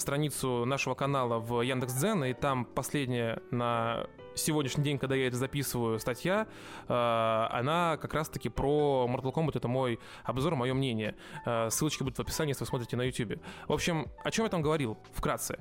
страницу 0.00 0.64
нашего 0.64 0.94
канала 0.94 1.38
в 1.38 1.62
Яндекс.Дзен, 1.62 2.24
и 2.24 2.32
там 2.32 2.64
последняя 2.64 3.40
на 3.50 4.06
сегодняшний 4.34 4.84
день, 4.84 4.98
когда 4.98 5.14
я 5.14 5.26
это 5.26 5.36
записываю, 5.36 5.98
статья, 5.98 6.46
э, 6.88 6.92
она 6.92 7.96
как 8.00 8.14
раз-таки 8.14 8.48
про 8.48 9.08
Mortal 9.08 9.32
Kombat, 9.32 9.56
это 9.56 9.68
мой 9.68 9.98
обзор, 10.24 10.56
мое 10.56 10.74
мнение. 10.74 11.16
Э, 11.44 11.70
ссылочки 11.70 12.02
будут 12.02 12.18
в 12.18 12.20
описании, 12.20 12.50
если 12.50 12.64
вы 12.64 12.68
смотрите 12.68 12.96
на 12.96 13.02
YouTube. 13.02 13.40
В 13.68 13.72
общем, 13.72 14.08
о 14.24 14.30
чем 14.30 14.44
я 14.44 14.50
там 14.50 14.62
говорил, 14.62 14.98
вкратце. 15.12 15.58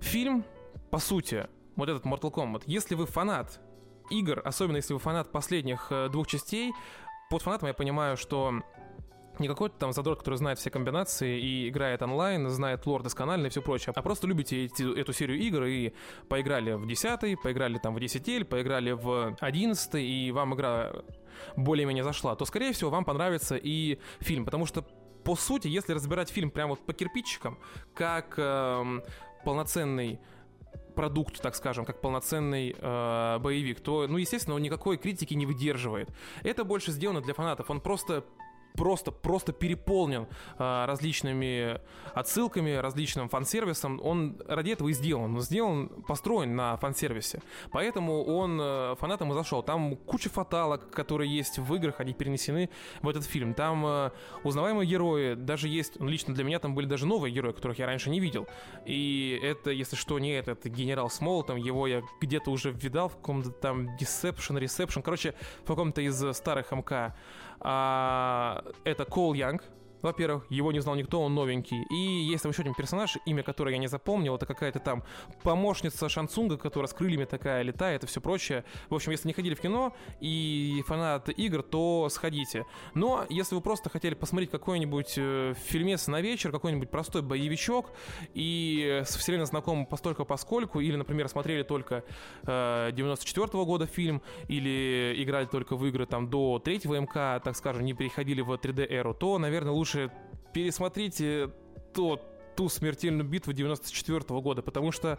Фильм, 0.00 0.44
по 0.90 0.98
сути, 0.98 1.48
вот 1.74 1.88
этот 1.88 2.04
Mortal 2.04 2.32
Kombat, 2.32 2.62
если 2.66 2.94
вы 2.94 3.06
фанат 3.06 3.60
игр, 4.10 4.40
особенно 4.44 4.76
если 4.76 4.94
вы 4.94 5.00
фанат 5.00 5.32
последних 5.32 5.88
э, 5.90 6.08
двух 6.08 6.26
частей, 6.26 6.72
под 7.28 7.42
фанатом 7.42 7.68
я 7.68 7.74
понимаю, 7.74 8.16
что 8.16 8.62
не 9.40 9.48
какой-то 9.48 9.76
там 9.78 9.92
задор, 9.92 10.16
который 10.16 10.36
знает 10.36 10.58
все 10.58 10.70
комбинации 10.70 11.38
и 11.38 11.68
играет 11.68 12.02
онлайн, 12.02 12.48
знает 12.50 12.86
лор 12.86 13.02
досконально 13.02 13.46
и 13.46 13.50
все 13.50 13.62
прочее, 13.62 13.92
а 13.96 14.02
просто 14.02 14.26
любите 14.26 14.64
эти, 14.64 14.98
эту 14.98 15.12
серию 15.12 15.38
игр 15.38 15.64
и 15.64 15.92
поиграли 16.28 16.72
в 16.72 16.86
10 16.86 17.40
поиграли 17.42 17.78
там 17.78 17.94
в 17.94 18.00
10 18.00 18.48
поиграли 18.48 18.92
в 18.92 19.36
11 19.40 19.94
и 19.94 20.32
вам 20.32 20.54
игра 20.54 20.92
более-менее 21.56 22.04
зашла, 22.04 22.34
то, 22.34 22.44
скорее 22.44 22.72
всего, 22.72 22.90
вам 22.90 23.04
понравится 23.04 23.56
и 23.56 23.98
фильм, 24.20 24.44
потому 24.44 24.66
что 24.66 24.84
по 25.24 25.34
сути, 25.34 25.66
если 25.66 25.92
разбирать 25.92 26.30
фильм 26.30 26.50
прямо 26.50 26.70
вот 26.70 26.86
по 26.86 26.92
кирпичикам, 26.92 27.58
как 27.94 28.34
э, 28.36 29.00
полноценный 29.44 30.20
продукт, 30.94 31.40
так 31.40 31.56
скажем, 31.56 31.84
как 31.84 32.00
полноценный 32.00 32.74
э, 32.76 33.38
боевик, 33.38 33.80
то, 33.80 34.06
ну, 34.08 34.18
естественно, 34.18 34.54
он 34.54 34.62
никакой 34.62 34.96
критики 34.96 35.34
не 35.34 35.44
выдерживает. 35.44 36.10
Это 36.44 36.64
больше 36.64 36.92
сделано 36.92 37.20
для 37.20 37.34
фанатов. 37.34 37.70
Он 37.70 37.80
просто 37.80 38.24
просто, 38.76 39.10
просто 39.10 39.52
переполнен 39.52 40.26
а, 40.58 40.86
различными 40.86 41.80
отсылками, 42.14 42.72
различным 42.72 43.28
фан-сервисом. 43.28 44.00
Он 44.02 44.36
ради 44.46 44.70
этого 44.70 44.88
и 44.88 44.92
сделан. 44.92 45.34
Он 45.34 45.40
сделан, 45.40 45.88
построен 46.06 46.54
на 46.54 46.76
фан-сервисе. 46.76 47.42
Поэтому 47.72 48.24
он 48.24 48.58
а, 48.60 48.94
фанатам 48.96 49.32
и 49.32 49.34
зашел. 49.34 49.62
Там 49.62 49.96
куча 49.96 50.30
фаталок, 50.30 50.90
которые 50.90 51.34
есть 51.34 51.58
в 51.58 51.74
играх, 51.74 52.00
они 52.00 52.12
перенесены 52.12 52.70
в 53.02 53.08
этот 53.08 53.24
фильм. 53.24 53.54
Там 53.54 53.84
а, 53.86 54.12
узнаваемые 54.44 54.86
герои, 54.86 55.34
даже 55.34 55.68
есть, 55.68 55.98
ну, 55.98 56.08
лично 56.08 56.34
для 56.34 56.44
меня 56.44 56.58
там 56.58 56.74
были 56.74 56.86
даже 56.86 57.06
новые 57.06 57.32
герои, 57.32 57.52
которых 57.52 57.78
я 57.78 57.86
раньше 57.86 58.10
не 58.10 58.20
видел. 58.20 58.46
И 58.84 59.38
это, 59.42 59.70
если 59.70 59.96
что, 59.96 60.18
не 60.18 60.30
это, 60.30 60.52
это 60.52 60.68
генерал 60.68 61.10
Смол, 61.10 61.42
там 61.42 61.56
его 61.56 61.86
я 61.86 62.02
где-то 62.20 62.50
уже 62.50 62.70
видал 62.70 63.08
в 63.08 63.16
каком-то 63.16 63.50
там 63.50 63.96
Deception, 63.96 64.60
Reception, 64.60 65.02
короче, 65.02 65.34
в 65.64 65.66
каком-то 65.66 66.00
из 66.00 66.36
старых 66.36 66.72
МК 66.72 67.14
это 67.60 69.04
Кол 69.08 69.34
Янг, 69.34 69.62
во-первых, 70.02 70.46
его 70.50 70.72
не 70.72 70.80
знал 70.80 70.94
никто, 70.94 71.20
он 71.20 71.34
новенький. 71.34 71.82
И 71.90 72.30
есть 72.30 72.42
там 72.42 72.52
еще 72.52 72.62
один 72.62 72.74
персонаж, 72.74 73.16
имя 73.26 73.42
которого 73.42 73.72
я 73.72 73.78
не 73.78 73.88
запомнил, 73.88 74.36
это 74.36 74.46
какая-то 74.46 74.78
там 74.78 75.02
помощница 75.42 76.08
Шансунга, 76.08 76.56
которая 76.56 76.88
с 76.88 76.92
крыльями 76.92 77.24
такая 77.24 77.62
летает 77.62 78.04
и 78.04 78.06
все 78.06 78.20
прочее. 78.20 78.64
В 78.88 78.94
общем, 78.94 79.12
если 79.12 79.28
не 79.28 79.34
ходили 79.34 79.54
в 79.54 79.60
кино 79.60 79.94
и 80.20 80.82
фанат 80.86 81.28
игр, 81.28 81.62
то 81.62 82.08
сходите. 82.10 82.64
Но 82.94 83.24
если 83.28 83.54
вы 83.54 83.60
просто 83.60 83.90
хотели 83.90 84.14
посмотреть 84.14 84.50
какой-нибудь 84.50 85.14
э, 85.16 85.54
фильмец 85.66 86.06
на 86.06 86.20
вечер, 86.20 86.52
какой-нибудь 86.52 86.90
простой 86.90 87.22
боевичок, 87.22 87.92
и 88.34 89.02
с 89.04 89.16
вселенной 89.16 89.46
знакомы 89.46 89.86
постольку 89.86 90.24
поскольку, 90.24 90.80
или, 90.80 90.96
например, 90.96 91.28
смотрели 91.28 91.62
только 91.62 92.04
э, 92.46 92.90
94 92.92 93.46
-го 93.46 93.64
года 93.64 93.86
фильм, 93.86 94.22
или 94.48 95.14
играли 95.22 95.46
только 95.46 95.76
в 95.76 95.86
игры 95.86 96.06
там 96.06 96.28
до 96.28 96.58
третьего 96.58 96.98
МК, 97.00 97.40
так 97.44 97.56
скажем, 97.56 97.84
не 97.84 97.94
переходили 97.94 98.40
в 98.40 98.50
3D-эру, 98.52 99.14
то, 99.14 99.38
наверное, 99.38 99.72
лучше 99.72 99.85
пересмотрите 100.52 101.50
тот, 101.94 102.22
ту 102.56 102.68
смертельную 102.68 103.28
битву 103.28 103.52
94 103.52 104.20
-го 104.20 104.40
года, 104.40 104.62
потому 104.62 104.92
что 104.92 105.18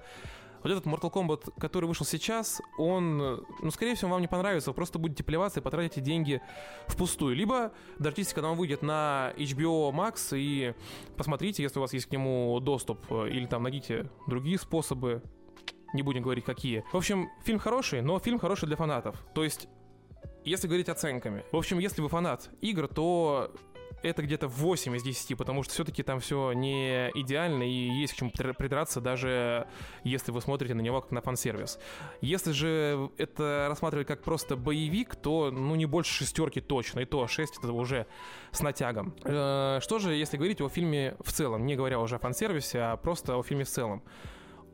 вот 0.63 0.71
этот 0.71 0.85
Mortal 0.85 1.11
Kombat, 1.11 1.53
который 1.59 1.85
вышел 1.85 2.05
сейчас, 2.05 2.61
он, 2.77 3.17
ну, 3.17 3.71
скорее 3.71 3.95
всего, 3.95 4.11
вам 4.11 4.21
не 4.21 4.27
понравится, 4.27 4.71
вы 4.71 4.73
просто 4.73 4.99
будете 4.99 5.23
плеваться 5.23 5.59
и 5.59 5.63
потратите 5.63 6.01
деньги 6.01 6.41
впустую. 6.87 7.35
Либо 7.35 7.71
дождитесь, 7.99 8.33
когда 8.33 8.49
он 8.49 8.57
выйдет 8.57 8.81
на 8.81 9.33
HBO 9.37 9.91
Max 9.91 10.37
и 10.37 10.73
посмотрите, 11.15 11.63
если 11.63 11.79
у 11.79 11.81
вас 11.81 11.93
есть 11.93 12.07
к 12.07 12.11
нему 12.11 12.59
доступ, 12.59 13.11
или 13.11 13.45
там 13.45 13.63
найдите 13.63 14.09
другие 14.27 14.57
способы, 14.57 15.21
не 15.93 16.01
будем 16.01 16.21
говорить 16.21 16.43
какие. 16.43 16.83
В 16.91 16.97
общем, 16.97 17.29
фильм 17.43 17.59
хороший, 17.59 18.01
но 18.01 18.19
фильм 18.19 18.39
хороший 18.39 18.65
для 18.65 18.75
фанатов. 18.75 19.23
То 19.33 19.43
есть 19.43 19.69
если 20.47 20.67
говорить 20.67 20.87
оценками. 20.87 21.43
В 21.51 21.57
общем, 21.57 21.77
если 21.77 22.01
вы 22.01 22.07
фанат 22.07 22.49
игр, 22.61 22.87
то 22.87 23.53
это 24.03 24.21
где-то 24.21 24.47
8 24.47 24.95
из 24.95 25.03
10, 25.03 25.37
потому 25.37 25.63
что 25.63 25.73
все-таки 25.73 26.03
там 26.03 26.19
все 26.19 26.51
не 26.53 27.09
идеально 27.15 27.63
и 27.63 27.89
есть 27.99 28.13
к 28.13 28.17
чему 28.17 28.31
придраться, 28.31 29.01
даже 29.01 29.67
если 30.03 30.31
вы 30.31 30.41
смотрите 30.41 30.73
на 30.73 30.81
него 30.81 31.01
как 31.01 31.11
на 31.11 31.21
фан-сервис. 31.21 31.79
Если 32.21 32.51
же 32.51 33.09
это 33.17 33.67
рассматривать 33.69 34.07
как 34.07 34.23
просто 34.23 34.55
боевик, 34.55 35.15
то 35.15 35.51
ну 35.51 35.75
не 35.75 35.85
больше 35.85 36.13
шестерки 36.13 36.61
точно, 36.61 37.01
и 37.01 37.05
то 37.05 37.27
6 37.27 37.57
это 37.57 37.71
уже 37.71 38.07
с 38.51 38.61
натягом. 38.61 39.15
Э, 39.23 39.79
что 39.81 39.99
же, 39.99 40.13
если 40.13 40.37
говорить 40.37 40.61
о 40.61 40.69
фильме 40.69 41.15
в 41.23 41.31
целом, 41.31 41.65
не 41.65 41.75
говоря 41.75 41.99
уже 41.99 42.15
о 42.15 42.19
фан-сервисе, 42.19 42.79
а 42.79 42.97
просто 42.97 43.37
о 43.37 43.43
фильме 43.43 43.63
в 43.63 43.69
целом. 43.69 44.03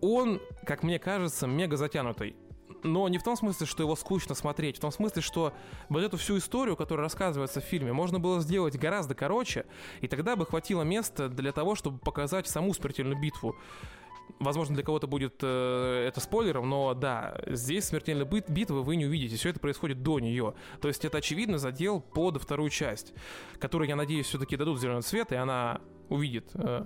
Он, 0.01 0.41
как 0.65 0.83
мне 0.83 0.99
кажется, 0.99 1.47
мега 1.47 1.77
затянутый 1.77 2.35
но 2.83 3.07
не 3.07 3.17
в 3.17 3.23
том 3.23 3.35
смысле, 3.35 3.65
что 3.65 3.83
его 3.83 3.95
скучно 3.95 4.35
смотреть, 4.35 4.77
в 4.77 4.79
том 4.81 4.91
смысле, 4.91 5.21
что 5.21 5.53
вот 5.89 6.03
эту 6.03 6.17
всю 6.17 6.37
историю, 6.37 6.75
которая 6.75 7.03
рассказывается 7.03 7.61
в 7.61 7.63
фильме, 7.63 7.93
можно 7.93 8.19
было 8.19 8.41
сделать 8.41 8.77
гораздо 8.77 9.15
короче, 9.15 9.65
и 10.01 10.07
тогда 10.07 10.35
бы 10.35 10.45
хватило 10.45 10.83
места 10.83 11.29
для 11.29 11.51
того, 11.51 11.75
чтобы 11.75 11.97
показать 11.97 12.47
саму 12.47 12.73
смертельную 12.73 13.19
битву. 13.19 13.55
Возможно, 14.39 14.73
для 14.75 14.83
кого-то 14.83 15.05
будет 15.05 15.35
э, 15.41 16.05
это 16.07 16.19
спойлером, 16.19 16.69
но 16.69 16.93
да, 16.93 17.35
здесь 17.47 17.85
смертельной 17.85 18.25
бит 18.25 18.49
битвы 18.49 18.81
вы 18.81 18.95
не 18.95 19.05
увидите. 19.05 19.35
Все 19.35 19.49
это 19.49 19.59
происходит 19.59 20.01
до 20.01 20.19
нее. 20.19 20.53
То 20.81 20.87
есть 20.87 21.05
это, 21.05 21.17
очевидно, 21.17 21.57
задел 21.57 21.99
под 21.99 22.41
вторую 22.41 22.69
часть, 22.69 23.13
которую, 23.59 23.89
я 23.89 23.95
надеюсь, 23.95 24.25
все-таки 24.25 24.55
дадут 24.55 24.79
зеленый 24.79 25.01
цвет, 25.01 25.31
и 25.31 25.35
она 25.35 25.81
увидит 26.09 26.49
э, 26.55 26.85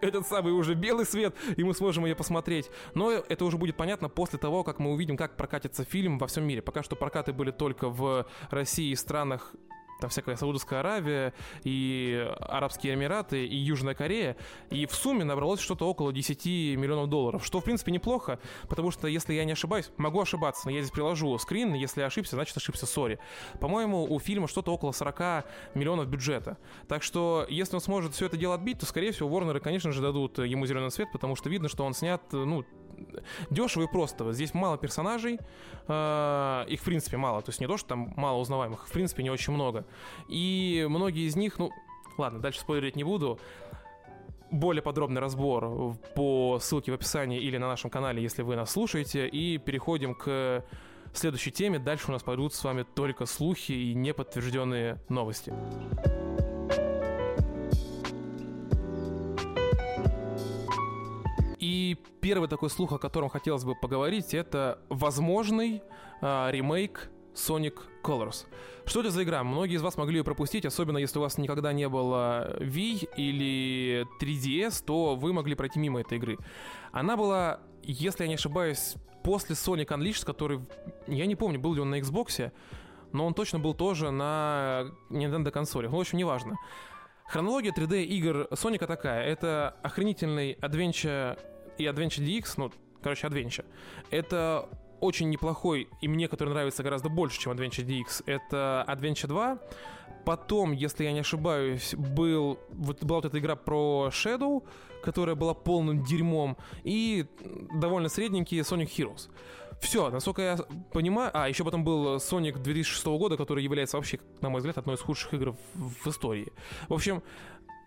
этот 0.00 0.26
самый 0.26 0.52
уже 0.52 0.74
белый 0.74 1.06
свет, 1.06 1.34
и 1.56 1.64
мы 1.64 1.74
сможем 1.74 2.04
ее 2.04 2.14
посмотреть. 2.14 2.70
Но 2.94 3.10
это 3.10 3.44
уже 3.44 3.56
будет 3.56 3.76
понятно 3.76 4.08
после 4.08 4.38
того, 4.38 4.64
как 4.64 4.78
мы 4.78 4.92
увидим, 4.92 5.16
как 5.16 5.36
прокатится 5.36 5.84
фильм 5.84 6.18
во 6.18 6.26
всем 6.26 6.44
мире. 6.44 6.62
Пока 6.62 6.82
что 6.82 6.96
прокаты 6.96 7.32
были 7.32 7.50
только 7.50 7.88
в 7.88 8.26
России 8.50 8.90
и 8.90 8.96
странах 8.96 9.54
там 10.00 10.10
всякая 10.10 10.36
Саудовская 10.36 10.80
Аравия, 10.80 11.32
и 11.64 12.26
Арабские 12.40 12.94
Эмираты, 12.94 13.46
и 13.46 13.56
Южная 13.56 13.94
Корея, 13.94 14.36
и 14.70 14.86
в 14.86 14.94
сумме 14.94 15.24
набралось 15.24 15.60
что-то 15.60 15.88
около 15.88 16.12
10 16.12 16.46
миллионов 16.76 17.08
долларов, 17.08 17.44
что, 17.44 17.60
в 17.60 17.64
принципе, 17.64 17.92
неплохо, 17.92 18.38
потому 18.68 18.90
что, 18.90 19.06
если 19.06 19.34
я 19.34 19.44
не 19.44 19.52
ошибаюсь, 19.52 19.90
могу 19.96 20.20
ошибаться, 20.20 20.62
но 20.66 20.72
я 20.72 20.80
здесь 20.80 20.92
приложу 20.92 21.36
скрин, 21.38 21.74
если 21.74 22.02
ошибся, 22.02 22.36
значит 22.36 22.56
ошибся, 22.56 22.86
сори. 22.86 23.18
По-моему, 23.60 24.04
у 24.04 24.18
фильма 24.18 24.48
что-то 24.48 24.72
около 24.72 24.92
40 24.92 25.44
миллионов 25.74 26.08
бюджета. 26.08 26.58
Так 26.88 27.02
что, 27.02 27.46
если 27.48 27.74
он 27.76 27.80
сможет 27.80 28.14
все 28.14 28.26
это 28.26 28.36
дело 28.36 28.54
отбить, 28.54 28.78
то, 28.78 28.86
скорее 28.86 29.12
всего, 29.12 29.28
Ворнеры, 29.28 29.60
конечно 29.60 29.92
же, 29.92 30.00
дадут 30.00 30.38
ему 30.38 30.66
зеленый 30.66 30.90
свет, 30.90 31.08
потому 31.12 31.36
что 31.36 31.48
видно, 31.48 31.68
что 31.68 31.84
он 31.84 31.94
снят, 31.94 32.22
ну, 32.32 32.64
дешево 33.50 33.84
и 33.84 33.86
просто. 33.86 34.32
Здесь 34.32 34.54
мало 34.54 34.78
персонажей, 34.78 35.38
э, 35.88 36.64
их 36.68 36.80
в 36.80 36.84
принципе 36.84 37.16
мало, 37.16 37.42
то 37.42 37.50
есть 37.50 37.60
не 37.60 37.66
то, 37.66 37.76
что 37.76 37.90
там 37.90 38.12
мало 38.16 38.38
узнаваемых, 38.38 38.86
в 38.86 38.92
принципе 38.92 39.22
не 39.22 39.30
очень 39.30 39.52
много. 39.52 39.84
И 40.28 40.86
многие 40.88 41.26
из 41.26 41.36
них, 41.36 41.58
ну, 41.58 41.70
ладно, 42.18 42.40
дальше 42.40 42.60
спойлерить 42.60 42.96
не 42.96 43.04
буду. 43.04 43.38
Более 44.50 44.82
подробный 44.82 45.20
разбор 45.20 45.96
по 46.14 46.58
ссылке 46.60 46.90
в 46.90 46.94
описании 46.94 47.40
или 47.40 47.56
на 47.56 47.68
нашем 47.68 47.88
канале, 47.88 48.22
если 48.22 48.42
вы 48.42 48.56
нас 48.56 48.70
слушаете. 48.70 49.28
И 49.28 49.58
переходим 49.58 50.14
к 50.14 50.64
следующей 51.12 51.52
теме. 51.52 51.78
Дальше 51.78 52.06
у 52.08 52.12
нас 52.12 52.22
пойдут 52.22 52.54
с 52.54 52.64
вами 52.64 52.84
только 52.94 53.26
слухи 53.26 53.72
и 53.72 53.94
неподтвержденные 53.94 54.98
новости. 55.08 55.52
И 61.58 61.96
первый 62.20 62.48
такой 62.48 62.70
слух, 62.70 62.92
о 62.92 62.98
котором 62.98 63.28
хотелось 63.28 63.64
бы 63.64 63.74
поговорить, 63.74 64.32
это 64.32 64.78
возможный 64.88 65.82
э, 66.22 66.50
ремейк 66.50 67.10
Sonic 67.40 67.78
Colors. 68.02 68.46
Что 68.86 69.00
это 69.00 69.10
за 69.10 69.22
игра? 69.22 69.42
Многие 69.44 69.76
из 69.76 69.82
вас 69.82 69.96
могли 69.96 70.18
ее 70.18 70.24
пропустить, 70.24 70.66
особенно 70.66 70.98
если 70.98 71.18
у 71.18 71.22
вас 71.22 71.38
никогда 71.38 71.72
не 71.72 71.88
было 71.88 72.56
Wii 72.60 73.10
или 73.16 74.06
3DS, 74.20 74.84
то 74.84 75.16
вы 75.16 75.32
могли 75.32 75.54
пройти 75.54 75.78
мимо 75.78 76.00
этой 76.00 76.18
игры. 76.18 76.38
Она 76.92 77.16
была, 77.16 77.60
если 77.82 78.24
я 78.24 78.28
не 78.28 78.34
ошибаюсь, 78.34 78.94
после 79.22 79.54
Sonic 79.54 79.88
Unleashed, 79.88 80.24
который, 80.24 80.60
я 81.06 81.26
не 81.26 81.36
помню, 81.36 81.60
был 81.60 81.74
ли 81.74 81.80
он 81.80 81.90
на 81.90 82.00
Xbox, 82.00 82.52
но 83.12 83.26
он 83.26 83.34
точно 83.34 83.58
был 83.58 83.74
тоже 83.74 84.10
на 84.10 84.86
Nintendo 85.10 85.50
консоли. 85.50 85.86
Ну, 85.86 85.96
в 85.96 86.00
общем, 86.00 86.18
неважно. 86.18 86.56
Хронология 87.26 87.72
3D 87.72 88.02
игр 88.04 88.48
Соника 88.54 88.86
такая. 88.86 89.24
Это 89.24 89.76
охренительный 89.82 90.54
Adventure 90.54 91.38
и 91.78 91.84
Adventure 91.84 92.24
DX, 92.24 92.54
ну, 92.56 92.72
короче, 93.02 93.26
Adventure. 93.28 93.64
Это 94.10 94.68
очень 95.00 95.30
неплохой, 95.30 95.88
и 96.00 96.08
мне, 96.08 96.28
который 96.28 96.50
нравится 96.50 96.82
гораздо 96.82 97.08
больше, 97.08 97.40
чем 97.40 97.52
Adventure 97.52 97.86
DX, 97.86 98.24
это 98.26 98.84
Adventure 98.88 99.26
2. 99.26 99.58
Потом, 100.24 100.72
если 100.72 101.04
я 101.04 101.12
не 101.12 101.20
ошибаюсь, 101.20 101.94
был, 101.94 102.58
вот, 102.70 103.02
была 103.02 103.18
вот 103.18 103.24
эта 103.24 103.38
игра 103.38 103.56
про 103.56 104.10
Shadow, 104.12 104.62
которая 105.02 105.34
была 105.34 105.54
полным 105.54 106.04
дерьмом, 106.04 106.56
и 106.84 107.26
довольно 107.74 108.08
средненький 108.08 108.60
Sonic 108.60 108.88
Heroes. 108.88 109.30
Все, 109.80 110.10
насколько 110.10 110.42
я 110.42 110.58
понимаю... 110.92 111.30
А, 111.32 111.48
еще 111.48 111.64
потом 111.64 111.84
был 111.84 112.16
Sonic 112.16 112.58
2006 112.58 113.06
года, 113.06 113.36
который 113.38 113.64
является 113.64 113.96
вообще, 113.96 114.20
на 114.42 114.50
мой 114.50 114.58
взгляд, 114.58 114.76
одной 114.76 114.96
из 114.96 115.00
худших 115.00 115.32
игр 115.32 115.56
в, 115.74 116.04
в 116.04 116.06
истории. 116.06 116.52
В 116.88 116.94
общем, 116.94 117.22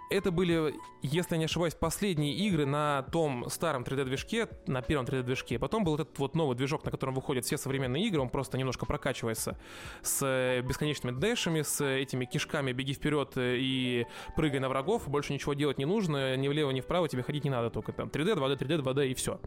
это 0.09 0.31
были, 0.31 0.75
если 1.01 1.37
не 1.37 1.45
ошибаюсь, 1.45 1.73
последние 1.73 2.33
игры 2.35 2.65
на 2.65 3.03
том 3.11 3.49
старом 3.49 3.83
3D-движке, 3.83 4.47
на 4.67 4.81
первом 4.81 5.05
3D-движке. 5.05 5.57
Потом 5.59 5.83
был 5.83 5.95
этот 5.95 6.17
вот 6.19 6.35
новый 6.35 6.55
движок, 6.55 6.83
на 6.85 6.91
котором 6.91 7.13
выходят 7.15 7.45
все 7.45 7.57
современные 7.57 8.05
игры, 8.05 8.21
он 8.21 8.29
просто 8.29 8.57
немножко 8.57 8.85
прокачивается 8.85 9.57
с 10.01 10.61
бесконечными 10.61 11.19
дэшами, 11.19 11.61
с 11.61 11.83
этими 11.83 12.25
кишками 12.25 12.71
«беги 12.71 12.93
вперед» 12.93 13.33
и 13.37 14.05
«прыгай 14.35 14.59
на 14.59 14.69
врагов», 14.69 15.07
больше 15.07 15.33
ничего 15.33 15.53
делать 15.53 15.77
не 15.77 15.85
нужно, 15.85 16.35
ни 16.35 16.47
влево, 16.47 16.71
ни 16.71 16.81
вправо 16.81 17.07
тебе 17.07 17.23
ходить 17.23 17.43
не 17.43 17.49
надо, 17.49 17.69
только 17.69 17.91
там 17.91 18.09
3D, 18.09 18.35
2D, 18.35 18.57
3D, 18.59 18.83
2D 18.83 19.07
и 19.07 19.13
все. 19.13 19.39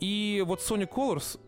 И 0.00 0.42
вот 0.46 0.60
Sonic 0.60 0.88
Colors 0.88 1.38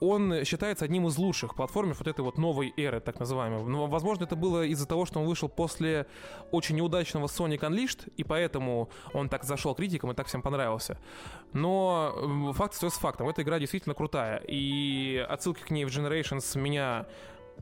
он 0.00 0.44
считается 0.44 0.84
одним 0.84 1.06
из 1.06 1.16
лучших 1.18 1.54
платформер 1.54 1.94
вот 1.94 2.06
этой 2.06 2.20
вот 2.20 2.38
новой 2.38 2.72
эры, 2.76 3.00
так 3.00 3.18
называемой. 3.20 3.64
Но, 3.64 3.86
возможно, 3.86 4.24
это 4.24 4.36
было 4.36 4.64
из-за 4.64 4.86
того, 4.86 5.06
что 5.06 5.20
он 5.20 5.26
вышел 5.26 5.48
после 5.48 6.06
очень 6.50 6.76
неудачного 6.76 7.26
Sonic 7.26 7.60
Unleashed, 7.60 8.12
и 8.16 8.24
поэтому 8.24 8.88
он 9.12 9.28
так 9.28 9.44
зашел 9.44 9.74
критикам 9.74 10.10
и 10.10 10.14
так 10.14 10.26
всем 10.26 10.42
понравился. 10.42 10.98
Но 11.52 12.52
факт 12.54 12.74
остается 12.74 13.00
фактом. 13.00 13.28
Эта 13.28 13.42
игра 13.42 13.58
действительно 13.58 13.94
крутая. 13.94 14.42
И 14.46 15.24
отсылки 15.28 15.62
к 15.62 15.70
ней 15.70 15.84
в 15.84 15.88
Generations 15.88 16.58
меня 16.58 17.06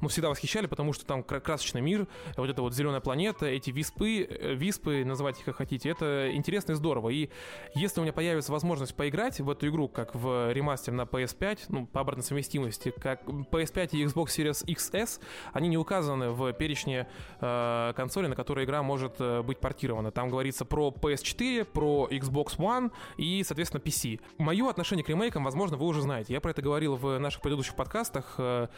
ну, 0.01 0.09
всегда 0.09 0.31
восхищали, 0.31 0.67
потому 0.67 0.93
что 0.93 1.05
там 1.05 1.23
красочный 1.23 1.81
мир, 1.81 2.07
вот 2.37 2.49
эта 2.49 2.63
вот 2.63 2.75
зеленая 2.75 3.01
планета, 3.01 3.47
эти 3.47 3.71
виспы, 3.71 4.27
э, 4.29 4.55
виспы, 4.55 5.05
называйте 5.05 5.41
их 5.41 5.47
как 5.47 5.57
хотите, 5.57 5.89
это 5.91 6.31
интересно 6.33 6.73
и 6.73 6.75
здорово. 6.75 7.11
И 7.11 7.31
если 7.75 8.01
у 8.01 8.03
меня 8.03 8.13
появится 8.13 8.53
возможность 8.53 8.95
поиграть 8.95 9.41
в 9.41 9.51
эту 9.51 9.69
игру, 9.69 9.89
как 9.89 10.15
в 10.15 10.53
ремастере 10.53 10.97
на 10.97 11.03
PS5, 11.03 11.59
ну, 11.69 11.87
по 11.87 12.01
обратной 12.01 12.25
совместимости, 12.25 12.93
как 12.99 13.25
PS5 13.25 13.91
и 13.93 14.05
Xbox 14.05 14.27
Series 14.27 14.65
XS, 14.67 15.21
они 15.53 15.69
не 15.69 15.79
указаны 15.79 16.31
в 16.31 16.53
перечне 16.53 17.07
э, 17.41 17.93
консоли, 17.95 18.27
на 18.27 18.37
которой 18.37 18.65
игра 18.65 18.83
может 18.83 19.15
э, 19.21 19.43
быть 19.43 19.59
портирована. 19.59 20.11
Там 20.11 20.31
говорится 20.31 20.65
про 20.65 20.91
PS4, 20.91 21.65
про 21.65 22.09
Xbox 22.11 22.57
One 22.57 22.93
и, 23.17 23.43
соответственно, 23.45 23.81
PC. 23.81 24.21
Мое 24.39 24.69
отношение 24.69 25.05
к 25.05 25.09
ремейкам, 25.09 25.45
возможно, 25.45 25.77
вы 25.77 25.87
уже 25.87 26.03
знаете. 26.03 26.33
Я 26.33 26.41
про 26.41 26.51
это 26.51 26.63
говорил 26.63 26.97
в 26.97 27.19
наших 27.19 27.43
предыдущих 27.43 27.75
подкастах. 27.75 28.35
Э, 28.39 28.69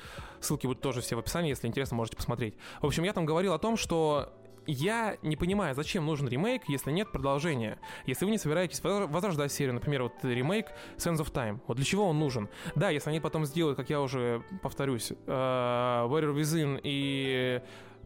ссылки 0.40 0.66
будут 0.66 0.82
тоже 0.82 1.02
все 1.04 1.16
в 1.16 1.20
описании, 1.20 1.50
если 1.50 1.68
интересно, 1.68 1.96
можете 1.96 2.16
посмотреть. 2.16 2.54
В 2.80 2.86
общем, 2.86 3.04
я 3.04 3.12
там 3.12 3.24
говорил 3.24 3.52
о 3.52 3.58
том, 3.58 3.76
что 3.76 4.32
я 4.66 5.16
не 5.22 5.36
понимаю, 5.36 5.74
зачем 5.74 6.06
нужен 6.06 6.28
ремейк, 6.28 6.62
если 6.68 6.90
нет 6.90 7.12
продолжения. 7.12 7.78
Если 8.06 8.24
вы 8.24 8.30
не 8.30 8.38
собираетесь 8.38 8.80
возрождать 8.82 9.52
серию, 9.52 9.74
например, 9.74 10.04
вот 10.04 10.12
ремейк 10.22 10.66
Sense 10.96 11.18
of 11.18 11.32
Time. 11.32 11.60
Вот 11.66 11.76
для 11.76 11.84
чего 11.84 12.08
он 12.08 12.18
нужен? 12.18 12.48
Да, 12.74 12.90
если 12.90 13.10
они 13.10 13.20
потом 13.20 13.44
сделают, 13.44 13.76
как 13.76 13.90
я 13.90 14.00
уже 14.00 14.42
повторюсь, 14.62 15.12
uh, 15.26 16.08
Warrior 16.08 16.34
Within 16.34 16.80
и 16.82 17.60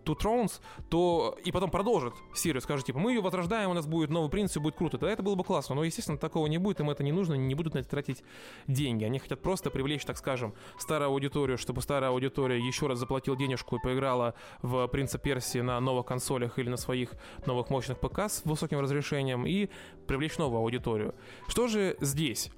Two 0.08 0.18
Thrones, 0.18 0.60
то 0.88 1.36
и 1.44 1.52
потом 1.52 1.70
продолжит 1.70 2.14
серию, 2.34 2.60
скажет, 2.62 2.86
типа, 2.86 2.98
мы 2.98 3.12
ее 3.12 3.20
возрождаем, 3.20 3.70
у 3.70 3.74
нас 3.74 3.86
будет 3.86 4.10
новый 4.10 4.30
принц, 4.30 4.50
все 4.50 4.60
будет 4.60 4.76
круто, 4.76 4.98
тогда 4.98 5.12
это 5.12 5.22
было 5.22 5.34
бы 5.34 5.44
классно. 5.44 5.74
Но, 5.74 5.84
естественно, 5.84 6.18
такого 6.18 6.46
не 6.46 6.58
будет, 6.58 6.80
им 6.80 6.90
это 6.90 7.02
не 7.02 7.12
нужно, 7.12 7.34
не 7.34 7.54
будут 7.54 7.74
на 7.74 7.78
это 7.78 7.88
тратить 7.88 8.22
деньги. 8.66 9.04
Они 9.04 9.18
хотят 9.18 9.40
просто 9.40 9.70
привлечь, 9.70 10.04
так 10.04 10.16
скажем, 10.16 10.54
старую 10.78 11.10
аудиторию, 11.10 11.58
чтобы 11.58 11.82
старая 11.82 12.10
аудитория 12.10 12.58
еще 12.58 12.86
раз 12.86 12.98
заплатила 12.98 13.36
денежку 13.36 13.76
и 13.76 13.80
поиграла 13.80 14.34
в 14.62 14.86
Принца 14.88 15.18
Персии 15.18 15.60
на 15.60 15.78
новых 15.80 16.06
консолях 16.06 16.58
или 16.58 16.68
на 16.68 16.76
своих 16.76 17.12
новых 17.46 17.70
мощных 17.70 17.98
ПК 17.98 18.20
с 18.20 18.42
высоким 18.44 18.80
разрешением 18.80 19.46
и 19.46 19.68
привлечь 20.06 20.38
новую 20.38 20.60
аудиторию. 20.60 21.14
Что 21.48 21.68
же 21.68 21.96
здесь? 22.00 22.50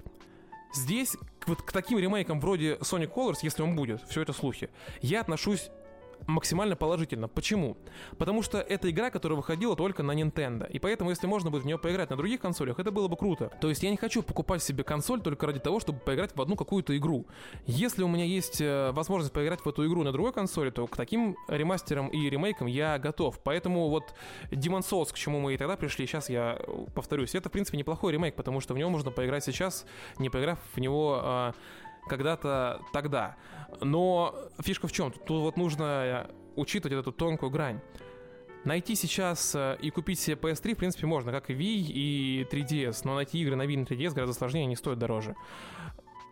Здесь 0.73 1.17
вот 1.47 1.61
к 1.61 1.71
таким 1.71 1.99
ремейкам 1.99 2.39
вроде 2.39 2.75
Sonic 2.75 3.13
Colors, 3.13 3.39
если 3.41 3.61
он 3.61 3.75
будет, 3.75 4.01
все 4.03 4.21
это 4.21 4.31
слухи, 4.31 4.69
я 5.01 5.19
отношусь 5.19 5.69
максимально 6.27 6.75
положительно. 6.75 7.27
Почему? 7.27 7.77
Потому 8.17 8.41
что 8.41 8.59
это 8.59 8.89
игра, 8.89 9.09
которая 9.09 9.37
выходила 9.37 9.75
только 9.75 10.03
на 10.03 10.13
Nintendo. 10.13 10.69
И 10.69 10.79
поэтому, 10.79 11.09
если 11.09 11.27
можно 11.27 11.51
будет 11.51 11.63
в 11.63 11.65
нее 11.65 11.77
поиграть 11.77 12.09
на 12.09 12.17
других 12.17 12.41
консолях, 12.41 12.79
это 12.79 12.91
было 12.91 13.07
бы 13.07 13.17
круто. 13.17 13.51
То 13.61 13.69
есть 13.69 13.83
я 13.83 13.89
не 13.89 13.97
хочу 13.97 14.23
покупать 14.23 14.63
себе 14.63 14.83
консоль 14.83 15.21
только 15.21 15.45
ради 15.45 15.59
того, 15.59 15.79
чтобы 15.79 15.99
поиграть 15.99 16.35
в 16.35 16.41
одну 16.41 16.55
какую-то 16.55 16.95
игру. 16.97 17.25
Если 17.65 18.03
у 18.03 18.07
меня 18.07 18.25
есть 18.25 18.61
э, 18.61 18.91
возможность 18.91 19.33
поиграть 19.33 19.61
в 19.61 19.67
эту 19.67 19.85
игру 19.87 20.03
на 20.03 20.11
другой 20.11 20.33
консоли, 20.33 20.69
то 20.69 20.87
к 20.87 20.95
таким 20.95 21.37
ремастерам 21.47 22.07
и 22.07 22.29
ремейкам 22.29 22.67
я 22.67 22.97
готов. 22.99 23.39
Поэтому 23.43 23.89
вот 23.89 24.13
Demon's 24.51 24.89
Souls, 24.89 25.11
к 25.11 25.15
чему 25.15 25.39
мы 25.39 25.53
и 25.53 25.57
тогда 25.57 25.75
пришли, 25.75 26.05
сейчас 26.05 26.29
я 26.29 26.57
э, 26.59 26.85
повторюсь, 26.93 27.35
это, 27.35 27.49
в 27.49 27.51
принципе, 27.51 27.77
неплохой 27.77 28.13
ремейк, 28.13 28.35
потому 28.35 28.61
что 28.61 28.73
в 28.73 28.77
него 28.77 28.89
можно 28.89 29.11
поиграть 29.11 29.43
сейчас, 29.43 29.85
не 30.19 30.29
поиграв 30.29 30.59
в 30.73 30.79
него 30.79 31.19
а, 31.21 31.53
когда-то 32.07 32.81
тогда. 32.93 33.35
Но 33.81 34.35
фишка 34.61 34.87
в 34.87 34.91
чем? 34.91 35.11
Тут 35.11 35.41
вот 35.41 35.57
нужно 35.57 36.29
учитывать 36.55 36.97
эту 36.99 37.11
тонкую 37.11 37.49
грань. 37.49 37.79
Найти 38.63 38.93
сейчас 38.93 39.55
э, 39.55 39.77
и 39.81 39.89
купить 39.89 40.19
себе 40.19 40.35
PS3, 40.35 40.75
в 40.75 40.77
принципе, 40.77 41.07
можно, 41.07 41.31
как 41.31 41.49
и 41.49 41.53
Wii 41.53 41.91
и 41.91 42.47
3DS, 42.51 43.01
но 43.05 43.15
найти 43.15 43.39
игры 43.39 43.55
на 43.55 43.63
Wii 43.63 43.73
и 43.73 43.95
3DS 43.95 44.13
гораздо 44.13 44.35
сложнее, 44.35 44.65
они 44.65 44.75
стоят 44.75 44.99
дороже. 44.99 45.35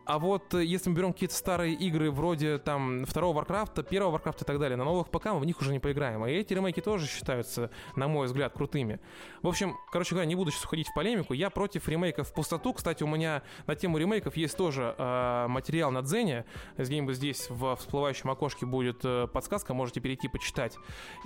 А 0.09 0.17
вот 0.17 0.55
э, 0.55 0.65
если 0.65 0.89
мы 0.89 0.95
берем 0.95 1.13
какие-то 1.13 1.35
старые 1.35 1.75
игры 1.75 2.09
вроде 2.09 2.57
там 2.57 3.05
второго 3.05 3.35
Варкрафта, 3.35 3.83
первого 3.83 4.13
Варкрафта 4.13 4.43
и 4.43 4.47
так 4.47 4.57
далее, 4.57 4.75
на 4.75 4.83
новых 4.83 5.09
ПК 5.11 5.25
мы 5.27 5.37
в 5.37 5.45
них 5.45 5.61
уже 5.61 5.71
не 5.71 5.77
поиграем. 5.77 6.25
И 6.25 6.31
эти 6.31 6.51
ремейки 6.51 6.79
тоже 6.79 7.05
считаются, 7.05 7.69
на 7.95 8.07
мой 8.07 8.25
взгляд, 8.25 8.51
крутыми. 8.53 8.99
В 9.43 9.47
общем, 9.47 9.77
короче 9.91 10.15
говоря, 10.15 10.27
не 10.27 10.33
буду 10.33 10.49
сейчас 10.49 10.65
уходить 10.65 10.87
в 10.87 10.95
полемику, 10.95 11.33
я 11.33 11.51
против 11.51 11.87
ремейков 11.87 12.27
в 12.27 12.33
пустоту. 12.33 12.73
Кстати, 12.73 13.03
у 13.03 13.07
меня 13.07 13.43
на 13.67 13.75
тему 13.75 13.99
ремейков 13.99 14.35
есть 14.35 14.57
тоже 14.57 14.95
э, 14.97 15.45
материал 15.47 15.91
на 15.91 16.01
Дзене. 16.01 16.45
Где-нибудь 16.75 17.15
здесь 17.15 17.47
в 17.51 17.75
всплывающем 17.75 18.31
окошке 18.31 18.65
будет 18.65 19.01
э, 19.03 19.27
подсказка, 19.31 19.75
можете 19.75 19.99
перейти 20.01 20.27
почитать. 20.27 20.75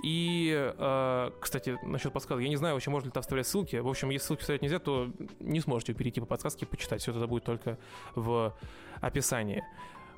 И, 0.04 0.52
э, 0.78 1.32
кстати, 1.40 1.80
насчет 1.84 2.12
подсказки, 2.12 2.44
я 2.44 2.50
не 2.50 2.58
знаю 2.58 2.74
вообще, 2.74 2.90
можно 2.90 3.06
ли 3.08 3.14
там 3.14 3.22
вставлять 3.22 3.48
ссылки. 3.48 3.78
В 3.78 3.88
общем, 3.88 4.10
если 4.10 4.28
ссылки 4.28 4.42
вставлять 4.42 4.62
нельзя, 4.62 4.80
то 4.80 5.10
не 5.40 5.62
сможете 5.62 5.94
перейти 5.94 6.20
по 6.20 6.26
подсказке 6.26 6.66
и 6.66 6.68
почитать. 6.68 7.02
Все 7.02 7.12
это 7.12 7.28
будет 7.28 7.46
только 7.46 7.78
в 8.16 8.54
описании. 9.02 9.64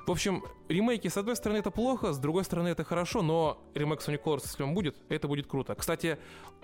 В 0.06 0.10
общем, 0.12 0.44
ремейки, 0.68 1.08
с 1.08 1.16
одной 1.16 1.34
стороны, 1.34 1.58
это 1.58 1.72
плохо, 1.72 2.12
с 2.12 2.18
другой 2.18 2.44
стороны, 2.44 2.68
это 2.68 2.84
хорошо, 2.84 3.22
но 3.22 3.58
ремейк 3.74 4.00
Sonic 4.00 4.22
Colors, 4.22 4.42
если 4.44 4.62
он 4.62 4.72
будет, 4.72 4.96
это 5.08 5.26
будет 5.26 5.48
круто. 5.48 5.74
Кстати, 5.74 6.18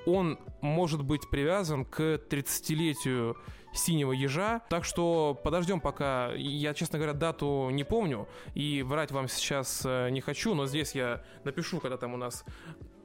он 0.06 0.38
может 0.60 1.02
быть 1.02 1.28
привязан 1.28 1.84
к 1.84 2.00
30-летию 2.00 3.36
синего 3.72 4.12
ежа. 4.12 4.60
Так 4.68 4.84
что 4.84 5.38
подождем 5.42 5.80
пока. 5.80 6.32
Я, 6.34 6.74
честно 6.74 6.98
говоря, 6.98 7.14
дату 7.14 7.68
не 7.70 7.84
помню. 7.84 8.28
И 8.54 8.82
врать 8.82 9.10
вам 9.10 9.28
сейчас 9.28 9.82
э, 9.84 10.10
не 10.10 10.20
хочу, 10.20 10.54
но 10.54 10.66
здесь 10.66 10.94
я 10.94 11.24
напишу, 11.44 11.80
когда 11.80 11.96
там 11.96 12.14
у 12.14 12.16
нас 12.16 12.44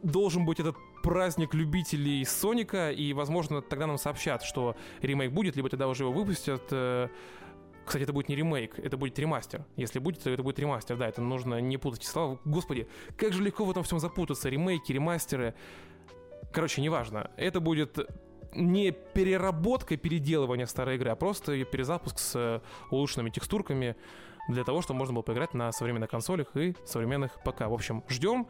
должен 0.03 0.45
быть 0.45 0.59
этот 0.59 0.75
праздник 1.03 1.53
любителей 1.53 2.23
Соника. 2.25 2.91
И, 2.91 3.13
возможно, 3.13 3.61
тогда 3.61 3.87
нам 3.87 3.97
сообщат, 3.97 4.43
что 4.43 4.75
ремейк 5.01 5.31
будет, 5.31 5.55
либо 5.55 5.69
тогда 5.69 5.87
уже 5.87 6.03
его 6.03 6.13
выпустят. 6.13 6.71
Кстати, 7.87 8.03
это 8.03 8.11
будет 8.11 8.27
не 8.27 8.35
ремейк, 8.35 8.77
это 8.79 8.97
будет 8.97 9.17
ремастер. 9.17 9.65
Если 9.77 9.99
будет, 9.99 10.21
то 10.21 10.29
это 10.29 10.43
будет 10.43 10.59
ремастер. 10.59 10.97
Да, 10.97 11.07
это 11.07 11.21
нужно 11.21 11.61
не 11.61 11.77
путать 11.77 12.03
слова. 12.03 12.37
Господи, 12.43 12.85
как 13.15 13.31
же 13.31 13.41
легко 13.41 13.63
в 13.63 13.71
этом 13.71 13.83
всем 13.83 13.99
запутаться. 13.99 14.49
Ремейки, 14.49 14.91
ремастеры. 14.91 15.55
Короче, 16.51 16.81
неважно. 16.81 17.31
Это 17.37 17.61
будет 17.61 17.97
не 18.53 18.91
переработка, 18.91 19.95
переделывание 19.95 20.67
старой 20.67 20.97
игры, 20.97 21.11
а 21.11 21.15
просто 21.15 21.53
ее 21.53 21.63
перезапуск 21.63 22.19
с 22.19 22.35
э, 22.35 22.59
улучшенными 22.91 23.29
текстурками 23.29 23.95
для 24.49 24.65
того, 24.65 24.81
чтобы 24.81 24.99
можно 24.99 25.13
было 25.13 25.23
поиграть 25.23 25.53
на 25.53 25.71
современных 25.71 26.09
консолях 26.09 26.57
и 26.57 26.75
современных 26.85 27.41
ПК. 27.45 27.61
В 27.61 27.73
общем, 27.73 28.03
ждем. 28.09 28.47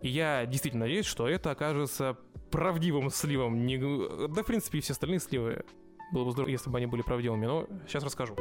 И 0.00 0.08
я 0.08 0.46
действительно 0.46 0.86
надеюсь, 0.86 1.04
что 1.04 1.28
это 1.28 1.50
окажется 1.50 2.16
правдивым 2.50 3.10
сливом. 3.10 3.66
Не... 3.66 3.76
Да, 4.28 4.42
в 4.42 4.46
принципе, 4.46 4.78
и 4.78 4.80
все 4.80 4.94
остальные 4.94 5.20
сливы 5.20 5.64
было 6.12 6.24
бы 6.24 6.32
здорово, 6.32 6.50
если 6.50 6.70
бы 6.70 6.78
они 6.78 6.86
были 6.86 7.02
правдивыми, 7.02 7.46
но 7.46 7.66
сейчас 7.86 8.04
расскажу. 8.04 8.36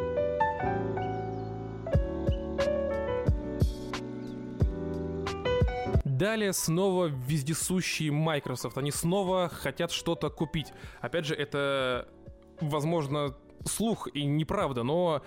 Далее 6.03 6.51
снова 6.51 7.05
вездесущий 7.05 8.10
Microsoft. 8.10 8.77
Они 8.77 8.91
снова 8.91 9.47
хотят 9.47 9.91
что-то 9.91 10.29
купить. 10.29 10.73
Опять 10.99 11.25
же, 11.25 11.34
это, 11.34 12.10
возможно, 12.60 13.38
слух 13.65 14.10
и 14.13 14.25
неправда, 14.25 14.84
но 14.84 15.21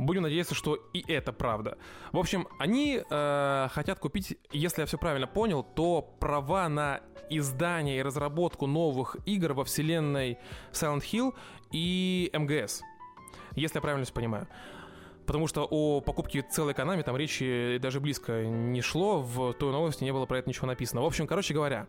Будем 0.00 0.22
надеяться, 0.22 0.54
что 0.54 0.76
и 0.94 1.04
это 1.12 1.30
правда. 1.30 1.76
В 2.10 2.18
общем, 2.18 2.48
они 2.58 3.02
э, 3.08 3.68
хотят 3.70 3.98
купить, 3.98 4.38
если 4.50 4.80
я 4.80 4.86
все 4.86 4.96
правильно 4.96 5.26
понял, 5.26 5.62
то 5.62 6.00
права 6.18 6.70
на 6.70 7.02
издание 7.28 7.98
и 7.98 8.02
разработку 8.02 8.66
новых 8.66 9.16
игр 9.26 9.52
во 9.52 9.64
вселенной 9.64 10.38
Silent 10.72 11.02
Hill 11.02 11.34
и 11.70 12.30
МГС. 12.32 12.80
Если 13.56 13.76
я 13.76 13.82
правильно 13.82 14.06
все 14.06 14.14
понимаю. 14.14 14.48
Потому 15.30 15.46
что 15.46 15.64
о 15.70 16.00
покупке 16.00 16.42
целой 16.42 16.72
Konami 16.72 17.04
там 17.04 17.16
речи 17.16 17.78
даже 17.80 18.00
близко 18.00 18.44
не 18.46 18.80
шло, 18.80 19.22
в 19.22 19.52
той 19.52 19.70
новости 19.70 20.02
не 20.02 20.12
было 20.12 20.26
про 20.26 20.38
это 20.40 20.48
ничего 20.48 20.66
написано. 20.66 21.02
В 21.02 21.04
общем, 21.04 21.28
короче 21.28 21.54
говоря, 21.54 21.86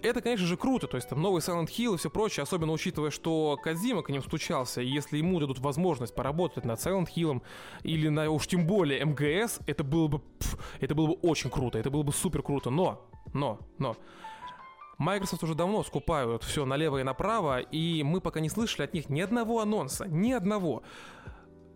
это, 0.00 0.22
конечно 0.22 0.46
же, 0.46 0.56
круто, 0.56 0.86
то 0.86 0.96
есть 0.96 1.06
там 1.06 1.20
новый 1.20 1.42
Silent 1.42 1.66
Hill 1.66 1.96
и 1.96 1.98
все 1.98 2.08
прочее, 2.08 2.44
особенно 2.44 2.72
учитывая, 2.72 3.10
что 3.10 3.58
Кадзима 3.62 4.02
к 4.02 4.08
ним 4.08 4.22
стучался, 4.22 4.80
и 4.80 4.86
если 4.86 5.18
ему 5.18 5.38
дадут 5.38 5.58
возможность 5.58 6.14
поработать 6.14 6.64
над 6.64 6.80
Silent 6.80 7.08
Hill 7.14 7.42
или 7.82 8.08
на 8.08 8.30
уж 8.30 8.46
тем 8.46 8.66
более 8.66 9.04
МГС, 9.04 9.58
это 9.66 9.84
было 9.84 10.08
бы, 10.08 10.20
пф, 10.20 10.56
это 10.80 10.94
было 10.94 11.08
бы 11.08 11.12
очень 11.20 11.50
круто, 11.50 11.78
это 11.78 11.90
было 11.90 12.04
бы 12.04 12.12
супер 12.14 12.42
круто, 12.42 12.70
но, 12.70 13.06
но, 13.34 13.58
но, 13.76 13.98
Microsoft 14.96 15.42
уже 15.42 15.54
давно 15.54 15.82
скупают 15.82 16.42
все 16.42 16.64
налево 16.64 17.00
и 17.00 17.02
направо, 17.02 17.60
и 17.60 18.02
мы 18.02 18.22
пока 18.22 18.40
не 18.40 18.48
слышали 18.48 18.84
от 18.84 18.94
них 18.94 19.10
ни 19.10 19.20
одного 19.20 19.60
анонса, 19.60 20.08
ни 20.08 20.32
одного 20.32 20.82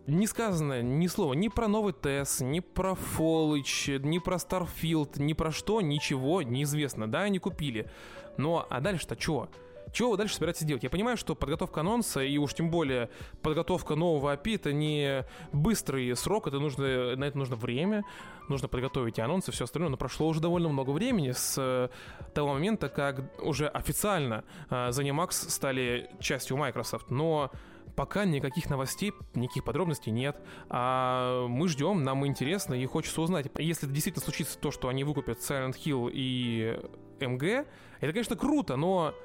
не 0.07 0.25
сказано 0.25 0.81
ни 0.81 1.07
слова 1.07 1.33
ни 1.33 1.49
про 1.49 1.67
новый 1.67 1.93
TES, 1.93 2.43
ни 2.43 2.61
про 2.61 2.93
Fallout, 2.93 3.99
ни 3.99 4.19
про 4.19 4.37
Starfield, 4.37 5.21
ни 5.21 5.33
про 5.33 5.51
что, 5.51 5.81
ничего 5.81 6.41
неизвестно. 6.41 7.11
Да, 7.11 7.21
они 7.21 7.39
купили. 7.39 7.89
Но, 8.37 8.65
а 8.69 8.79
дальше-то 8.79 9.19
что? 9.19 9.49
Чего 9.93 10.11
вы 10.11 10.17
дальше 10.17 10.35
собираетесь 10.35 10.65
делать? 10.65 10.83
Я 10.83 10.89
понимаю, 10.89 11.17
что 11.17 11.33
подготовка 11.35 11.79
анонса 11.79 12.21
и 12.21 12.37
уж 12.37 12.53
тем 12.53 12.69
более 12.69 13.09
подготовка 13.41 13.95
нового 13.95 14.35
API 14.35 14.55
это 14.55 14.73
не 14.73 15.25
быстрый 15.53 16.15
срок, 16.15 16.47
это 16.47 16.59
нужно, 16.59 17.15
на 17.15 17.23
это 17.23 17.37
нужно 17.37 17.55
время, 17.55 18.03
нужно 18.49 18.67
подготовить 18.67 19.17
и 19.17 19.21
анонсы, 19.21 19.51
и 19.51 19.53
все 19.53 19.63
остальное, 19.63 19.89
но 19.89 19.97
прошло 19.97 20.27
уже 20.27 20.41
довольно 20.41 20.69
много 20.69 20.91
времени 20.91 21.31
с 21.31 21.55
э, 21.57 21.89
того 22.33 22.53
момента, 22.53 22.89
как 22.89 23.23
уже 23.41 23.67
официально 23.67 24.43
э, 24.69 24.89
ZeniMax 24.89 25.31
стали 25.31 26.09
частью 26.19 26.57
Microsoft, 26.57 27.09
но 27.09 27.51
пока 27.97 28.25
никаких 28.25 28.69
новостей, 28.69 29.11
никаких 29.33 29.63
подробностей 29.63 30.11
нет. 30.11 30.39
А 30.69 31.47
мы 31.47 31.67
ждем, 31.67 32.03
нам 32.03 32.25
интересно 32.27 32.75
и 32.75 32.85
хочется 32.85 33.21
узнать. 33.21 33.47
Если 33.57 33.87
действительно 33.87 34.23
случится 34.23 34.57
то, 34.57 34.71
что 34.71 34.87
они 34.87 35.03
выкупят 35.03 35.39
Silent 35.39 35.75
Hill 35.83 36.11
и 36.13 36.79
МГ, 37.19 37.67
это, 37.99 38.13
конечно, 38.13 38.35
круто, 38.35 38.75
но 38.75 39.15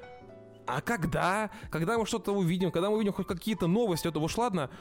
а 0.65 0.81
когда? 0.81 1.51
Когда 1.69 1.99
мы 1.99 2.07
что-то 2.07 2.31
увидим? 2.31 2.71
Когда 2.71 2.89
мы 2.89 2.95
увидим 2.95 3.13
хоть 3.13 3.27
какие-то 3.27 3.67
новости? 3.67 4.07
Это 4.07 4.19
уж 4.19 4.35
ладно, 4.37 4.71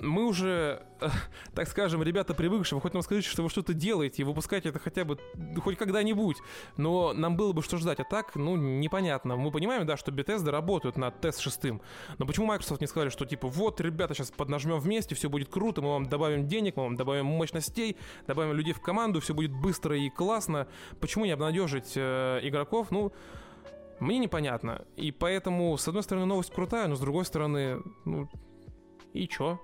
мы 0.00 0.24
уже, 0.26 0.82
так 1.54 1.68
скажем, 1.68 2.02
ребята 2.02 2.34
привыкшие, 2.34 2.76
вы 2.76 2.82
хоть 2.82 2.94
нам 2.94 3.02
скажите, 3.02 3.28
что 3.28 3.42
вы 3.42 3.50
что-то 3.50 3.74
делаете, 3.74 4.22
и 4.22 4.24
выпускаете 4.24 4.70
это 4.70 4.78
хотя 4.78 5.04
бы 5.04 5.18
хоть 5.62 5.76
когда-нибудь, 5.76 6.36
но 6.76 7.12
нам 7.12 7.36
было 7.36 7.52
бы 7.52 7.62
что 7.62 7.78
ждать, 7.78 8.00
а 8.00 8.04
так, 8.04 8.34
ну, 8.36 8.56
непонятно. 8.56 9.36
Мы 9.36 9.50
понимаем, 9.50 9.86
да, 9.86 9.96
что 9.96 10.12
Bethesda 10.12 10.50
работают 10.50 10.96
над 10.96 11.20
тест 11.20 11.40
шестым, 11.40 11.80
но 12.18 12.26
почему 12.26 12.46
Microsoft 12.46 12.80
не 12.80 12.86
сказали, 12.86 13.10
что 13.10 13.24
типа, 13.24 13.48
вот, 13.48 13.80
ребята, 13.80 14.14
сейчас 14.14 14.30
поднажмем 14.30 14.78
вместе, 14.78 15.14
все 15.14 15.28
будет 15.28 15.48
круто, 15.48 15.82
мы 15.82 15.90
вам 15.90 16.06
добавим 16.06 16.46
денег, 16.46 16.76
мы 16.76 16.84
вам 16.84 16.96
добавим 16.96 17.26
мощностей, 17.26 17.96
добавим 18.26 18.54
людей 18.54 18.72
в 18.72 18.80
команду, 18.80 19.20
все 19.20 19.34
будет 19.34 19.52
быстро 19.52 19.96
и 19.96 20.10
классно. 20.10 20.66
Почему 21.00 21.24
не 21.24 21.32
обнадежить 21.32 21.92
э, 21.96 22.40
игроков? 22.42 22.90
Ну, 22.90 23.12
мне 24.00 24.18
непонятно. 24.18 24.84
И 24.96 25.12
поэтому, 25.12 25.76
с 25.76 25.86
одной 25.86 26.02
стороны, 26.02 26.26
новость 26.26 26.52
крутая, 26.52 26.88
но 26.88 26.96
с 26.96 27.00
другой 27.00 27.24
стороны, 27.24 27.82
ну, 28.04 28.28
и 29.14 29.28
чё? 29.28 29.58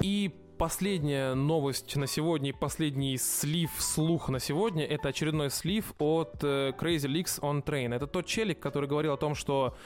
И 0.00 0.30
последняя 0.58 1.34
новость 1.34 1.96
на 1.96 2.06
сегодня, 2.06 2.52
последний 2.52 3.16
слив, 3.16 3.70
слух 3.78 4.28
на 4.28 4.38
сегодня, 4.38 4.84
это 4.84 5.08
очередной 5.08 5.50
слив 5.50 5.94
от 5.98 6.44
uh, 6.44 6.76
Crazy 6.76 7.08
Leaks 7.08 7.40
on 7.40 7.64
Train. 7.64 7.94
Это 7.94 8.06
тот 8.06 8.26
челик, 8.26 8.60
который 8.60 8.88
говорил 8.88 9.14
о 9.14 9.16
том, 9.16 9.34
что 9.34 9.76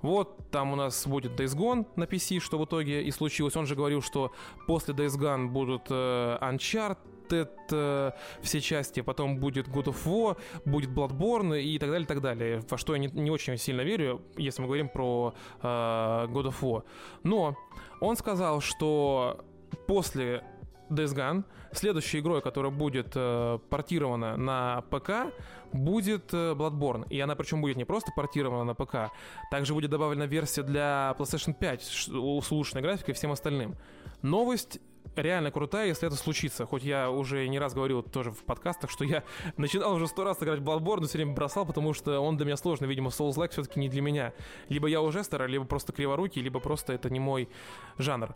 вот 0.00 0.50
там 0.50 0.72
у 0.72 0.76
нас 0.76 1.06
будет 1.06 1.38
Days 1.38 1.56
Gone 1.56 1.86
на 1.96 2.04
PC, 2.04 2.40
что 2.40 2.58
в 2.58 2.64
итоге 2.64 3.02
и 3.02 3.10
случилось. 3.10 3.54
Он 3.56 3.66
же 3.66 3.76
говорил, 3.76 4.00
что 4.00 4.32
после 4.66 4.94
Days 4.94 5.18
Gone 5.18 5.48
будут 5.48 5.90
uh, 5.90 6.40
Uncharted, 6.40 6.98
uh, 7.32 8.14
все 8.42 8.60
части, 8.60 9.00
потом 9.00 9.38
будет 9.38 9.68
God 9.68 9.84
of 9.84 10.04
War, 10.04 10.38
будет 10.64 10.90
Bloodborne 10.90 11.60
и 11.60 11.78
так 11.78 11.90
далее, 11.90 12.06
так 12.06 12.20
далее. 12.20 12.62
Во 12.68 12.78
что 12.78 12.94
я 12.94 12.98
не, 12.98 13.08
не 13.08 13.30
очень 13.30 13.56
сильно 13.56 13.82
верю, 13.82 14.22
если 14.36 14.62
мы 14.62 14.68
говорим 14.68 14.88
про 14.88 15.34
uh, 15.62 16.28
God 16.28 16.46
of 16.46 16.60
War. 16.60 16.84
Но 17.22 17.56
он 18.00 18.16
сказал, 18.16 18.60
что 18.60 19.44
после 19.86 20.42
Days 20.90 21.14
Gone, 21.14 21.44
следующей 21.72 22.18
игрой, 22.18 22.42
которая 22.42 22.72
будет 22.72 23.12
э, 23.14 23.58
портирована 23.70 24.36
на 24.36 24.82
ПК, 24.90 25.32
будет 25.72 26.34
э, 26.34 26.52
Bloodborne. 26.52 27.06
И 27.08 27.20
она 27.20 27.36
причем 27.36 27.60
будет 27.60 27.76
не 27.76 27.84
просто 27.84 28.10
портирована 28.14 28.64
на 28.64 28.74
ПК, 28.74 29.12
также 29.50 29.72
будет 29.72 29.90
добавлена 29.90 30.26
версия 30.26 30.62
для 30.62 31.14
PlayStation 31.16 31.54
5 31.54 31.82
с 31.82 32.08
улучшенной 32.08 32.82
графикой 32.82 33.12
и 33.12 33.16
всем 33.16 33.30
остальным. 33.30 33.76
Новость 34.22 34.80
реально 35.16 35.50
крутая, 35.50 35.88
если 35.88 36.06
это 36.06 36.16
случится. 36.16 36.66
Хоть 36.66 36.82
я 36.82 37.10
уже 37.10 37.46
не 37.48 37.58
раз 37.58 37.74
говорил 37.74 38.02
тоже 38.02 38.30
в 38.30 38.44
подкастах, 38.44 38.90
что 38.90 39.04
я 39.04 39.24
начинал 39.56 39.94
уже 39.94 40.06
сто 40.06 40.24
раз 40.24 40.42
играть 40.42 40.60
Bloodborne, 40.60 41.00
но 41.00 41.06
все 41.06 41.18
время 41.18 41.34
бросал, 41.34 41.66
потому 41.66 41.94
что 41.94 42.20
он 42.20 42.36
для 42.36 42.46
меня 42.46 42.56
сложный. 42.56 42.88
Видимо, 42.88 43.10
Souls-like 43.10 43.50
все-таки 43.50 43.80
не 43.80 43.88
для 43.88 44.02
меня. 44.02 44.32
Либо 44.68 44.88
я 44.88 45.00
уже 45.00 45.24
старый, 45.24 45.48
либо 45.48 45.64
просто 45.64 45.92
криворукий, 45.92 46.42
либо 46.42 46.60
просто 46.60 46.92
это 46.92 47.10
не 47.10 47.20
мой 47.20 47.48
жанр. 47.98 48.34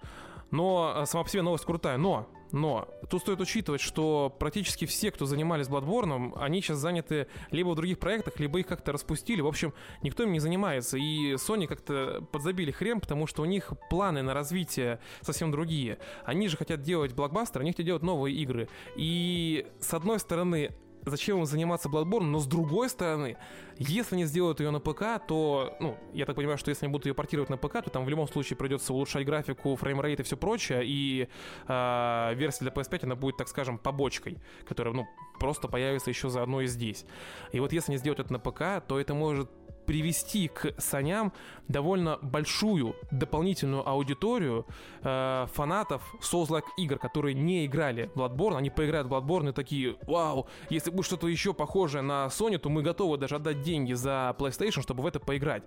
Но 0.51 0.93
а, 0.95 1.07
сама 1.07 1.25
по 1.25 1.31
себе 1.31 1.43
новость 1.43 1.65
крутая. 1.65 1.97
Но, 1.97 2.29
но, 2.53 2.89
тут 3.11 3.23
стоит 3.23 3.41
учитывать, 3.41 3.81
что 3.81 4.35
практически 4.39 4.85
все, 4.85 5.11
кто 5.11 5.27
занимались 5.27 5.67
Bloodborne, 5.67 6.33
они 6.37 6.63
сейчас 6.63 6.79
заняты 6.79 7.27
либо 7.51 7.71
в 7.71 7.75
других 7.75 7.99
проектах, 7.99 8.39
либо 8.39 8.61
их 8.61 8.67
как-то 8.69 8.93
распустили. 8.93 9.41
В 9.41 9.49
общем, 9.49 9.75
никто 10.03 10.23
им 10.23 10.31
не 10.31 10.39
занимается. 10.39 10.97
И 10.97 11.35
Sony 11.35 11.67
как-то 11.67 12.25
подзабили 12.31 12.71
хрен, 12.71 13.01
потому 13.01 13.27
что 13.27 13.43
у 13.43 13.45
них 13.45 13.73
планы 13.91 14.23
на 14.23 14.35
развитие 14.35 15.01
совсем 15.21 15.51
другие. 15.51 15.99
Они 16.25 16.47
же 16.47 16.57
хотят 16.57 16.83
делать 16.83 17.13
блокбастер, 17.13 17.63
они 17.63 17.73
хотят 17.73 17.87
делать 17.87 18.05
новые 18.05 18.37
игры. 18.37 18.69
И, 18.95 19.67
с 19.81 19.93
одной 19.93 20.21
стороны, 20.21 20.71
зачем 21.07 21.39
им 21.39 21.47
заниматься 21.47 21.89
Bloodborne, 21.89 22.25
но 22.25 22.39
с 22.39 22.47
другой 22.47 22.89
стороны, 22.89 23.37
если 23.79 24.15
они 24.15 24.25
сделают 24.25 24.61
ее 24.61 24.71
на 24.71 24.81
ПК, 24.81 25.21
то, 25.27 25.77
ну, 25.81 25.97
я 26.13 26.27
так 26.27 26.37
понимаю, 26.37 26.59
что 26.59 26.71
если 26.71 26.87
они 26.87 26.93
будут 26.93 27.07
ее 27.07 27.15
портировать 27.15 27.51
на 27.51 27.57
ПК, 27.57 27.83
то 27.83 27.91
там 27.91 28.05
в 28.05 28.09
любом 28.09 28.29
случае 28.29 28.57
придется 28.57 28.93
улучшать 28.93 29.27
графику, 29.27 29.77
фреймрейт 29.77 30.21
и 30.21 30.23
все 30.23 30.37
прочее, 30.37 30.83
и 30.85 31.29
э, 31.67 32.35
версия 32.35 32.65
для 32.65 32.73
PS5, 32.73 33.05
она 33.05 33.17
будет, 33.17 33.37
так 33.37 33.49
скажем, 33.49 33.79
побочкой, 33.79 34.39
которая, 34.67 34.95
ну, 34.95 35.07
просто 35.39 35.69
появится 35.69 36.11
еще 36.11 36.29
заодно 36.31 36.61
и 36.61 36.67
здесь. 36.67 37.05
И 37.53 37.61
вот 37.61 37.73
если 37.73 37.93
они 37.93 37.99
сделают 37.99 38.21
это 38.21 38.33
на 38.33 38.39
ПК, 38.39 38.87
то 38.87 38.99
это 38.99 39.15
может 39.15 39.51
привести 39.87 40.49
к 40.49 40.75
саням 40.79 41.33
довольно 41.69 42.19
большую 42.23 42.95
дополнительную 43.11 43.89
аудиторию 43.89 44.67
э, 45.03 45.47
фанатов 45.53 46.03
Souls-like 46.21 46.65
игр, 46.77 46.99
которые 46.99 47.35
не 47.35 47.67
играли 47.67 48.11
в 48.15 48.21
Bloodborne, 48.21 48.57
они 48.57 48.71
поиграют 48.71 49.09
в 49.09 49.13
Bloodborne 49.13 49.51
и 49.51 49.53
такие, 49.53 49.97
вау, 50.07 50.47
если 50.71 50.91
будет 50.91 51.07
что-то 51.07 51.29
еще 51.29 51.55
похожее 51.55 52.03
на 52.03 52.27
Sony, 52.27 52.59
то 52.59 52.69
мы 52.69 52.83
готовы 52.83 53.17
даже 53.19 53.37
отдать 53.37 53.63
деньги 53.63 53.93
за 53.93 54.35
PlayStation, 54.39 54.83
чтобы 54.83 55.03
в 55.03 55.07
это 55.07 55.21
поиграть. 55.21 55.63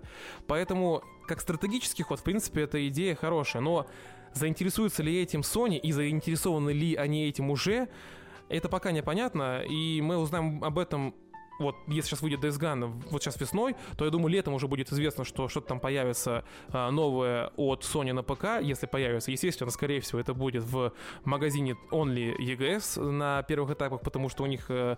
Поэтому, 0.46 1.02
как 1.26 1.40
стратегический 1.40 2.02
ход, 2.02 2.20
в 2.20 2.22
принципе, 2.22 2.62
эта 2.62 2.86
идея 2.88 3.14
хорошая, 3.14 3.62
но 3.62 3.86
заинтересуются 4.32 5.02
ли 5.02 5.20
этим 5.20 5.40
Sony 5.40 5.78
и 5.78 5.92
заинтересованы 5.92 6.70
ли 6.70 6.94
они 6.94 7.26
этим 7.26 7.50
уже, 7.50 7.88
это 8.48 8.68
пока 8.68 8.92
непонятно, 8.92 9.62
и 9.62 10.00
мы 10.00 10.16
узнаем 10.16 10.64
об 10.64 10.78
этом 10.78 11.14
вот 11.58 11.76
если 11.86 12.10
сейчас 12.10 12.22
выйдет 12.22 12.40
Days 12.40 12.58
Gone 12.58 13.02
вот 13.10 13.22
сейчас 13.22 13.40
весной, 13.40 13.76
то 13.96 14.04
я 14.04 14.10
думаю, 14.10 14.28
летом 14.28 14.54
уже 14.54 14.68
будет 14.68 14.92
известно, 14.92 15.24
что 15.24 15.48
что-то 15.48 15.68
там 15.68 15.80
появится 15.80 16.44
а, 16.68 16.90
новое 16.90 17.50
от 17.56 17.82
Sony 17.82 18.12
на 18.12 18.22
ПК, 18.22 18.60
если 18.62 18.86
появится. 18.86 19.30
Естественно, 19.30 19.70
скорее 19.70 20.00
всего, 20.00 20.20
это 20.20 20.34
будет 20.34 20.64
в 20.64 20.92
магазине 21.24 21.76
Only 21.90 22.36
EGS 22.38 23.00
на 23.10 23.42
первых 23.42 23.72
этапах, 23.72 24.02
потому 24.02 24.28
что 24.28 24.44
у 24.44 24.46
них 24.46 24.66
э, 24.68 24.96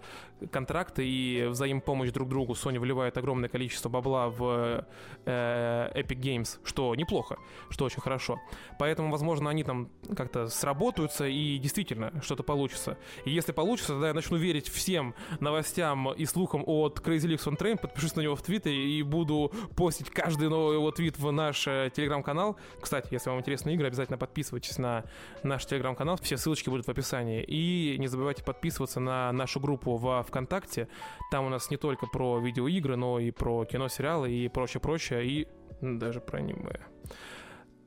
контракты 0.50 1.06
и 1.06 1.46
взаимопомощь 1.48 2.10
друг 2.10 2.28
другу. 2.28 2.52
Sony 2.54 2.78
вливает 2.78 3.16
огромное 3.16 3.48
количество 3.48 3.88
бабла 3.88 4.28
в 4.28 4.84
э, 5.24 5.92
Epic 5.94 6.20
Games, 6.20 6.58
что 6.64 6.94
неплохо, 6.94 7.38
что 7.70 7.84
очень 7.84 8.00
хорошо. 8.00 8.40
Поэтому, 8.78 9.10
возможно, 9.10 9.50
они 9.50 9.64
там 9.64 9.88
как-то 10.16 10.48
сработаются 10.48 11.26
и 11.26 11.58
действительно 11.58 12.12
что-то 12.22 12.42
получится. 12.42 12.98
И 13.24 13.30
если 13.30 13.52
получится, 13.52 13.92
тогда 13.92 14.08
я 14.08 14.14
начну 14.14 14.36
верить 14.36 14.68
всем 14.68 15.14
новостям 15.40 16.12
и 16.12 16.24
слухам 16.26 16.49
слухам 16.50 16.64
от 16.66 16.98
Crazy 16.98 17.28
Leaks 17.28 17.46
on 17.46 17.56
Train, 17.56 17.80
подпишусь 17.80 18.16
на 18.16 18.22
него 18.22 18.34
в 18.34 18.42
Твиттере 18.42 18.98
и 18.98 19.02
буду 19.02 19.52
постить 19.76 20.10
каждый 20.10 20.48
новый 20.48 20.76
его 20.76 20.90
твит 20.90 21.18
в 21.18 21.30
наш 21.30 21.66
э, 21.66 21.90
телеграм-канал. 21.94 22.56
Кстати, 22.80 23.08
если 23.12 23.30
вам 23.30 23.38
интересны 23.38 23.74
игры, 23.74 23.86
обязательно 23.86 24.18
подписывайтесь 24.18 24.78
на 24.78 25.04
наш 25.42 25.64
телеграм-канал. 25.66 26.18
Все 26.20 26.36
ссылочки 26.36 26.68
будут 26.68 26.86
в 26.86 26.90
описании. 26.90 27.44
И 27.44 27.96
не 27.98 28.08
забывайте 28.08 28.42
подписываться 28.42 29.00
на 29.00 29.32
нашу 29.32 29.60
группу 29.60 29.96
во 29.96 30.22
ВКонтакте. 30.22 30.88
Там 31.30 31.46
у 31.46 31.48
нас 31.48 31.70
не 31.70 31.76
только 31.76 32.06
про 32.06 32.40
видеоигры, 32.40 32.96
но 32.96 33.20
и 33.20 33.30
про 33.30 33.64
кино, 33.64 33.88
сериалы 33.88 34.30
и 34.32 34.48
прочее-прочее, 34.48 35.26
и 35.26 35.48
даже 35.80 36.20
про 36.20 36.38
аниме. 36.38 36.80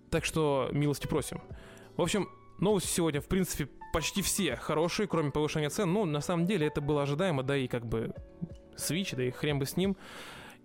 Так 0.10 0.26
что 0.26 0.70
милости 0.72 1.08
просим. 1.08 1.42
В 1.98 2.02
общем, 2.02 2.30
новости 2.60 2.88
сегодня, 2.88 3.20
в 3.20 3.28
принципе, 3.28 3.68
почти 3.94 4.22
все 4.22 4.58
хорошие, 4.58 5.08
кроме 5.08 5.32
повышения 5.32 5.70
цен. 5.70 5.94
Ну, 5.94 6.04
на 6.04 6.20
самом 6.20 6.46
деле, 6.46 6.68
это 6.68 6.82
было 6.82 7.04
ожидаемо, 7.04 7.44
да 7.44 7.56
и 7.56 7.68
как 7.68 7.86
бы 7.86 8.14
Switch, 8.76 9.16
да 9.16 9.24
и 9.24 9.32
хрен 9.32 9.60
бы 9.60 9.66
с 9.66 9.78
ним. 9.78 9.96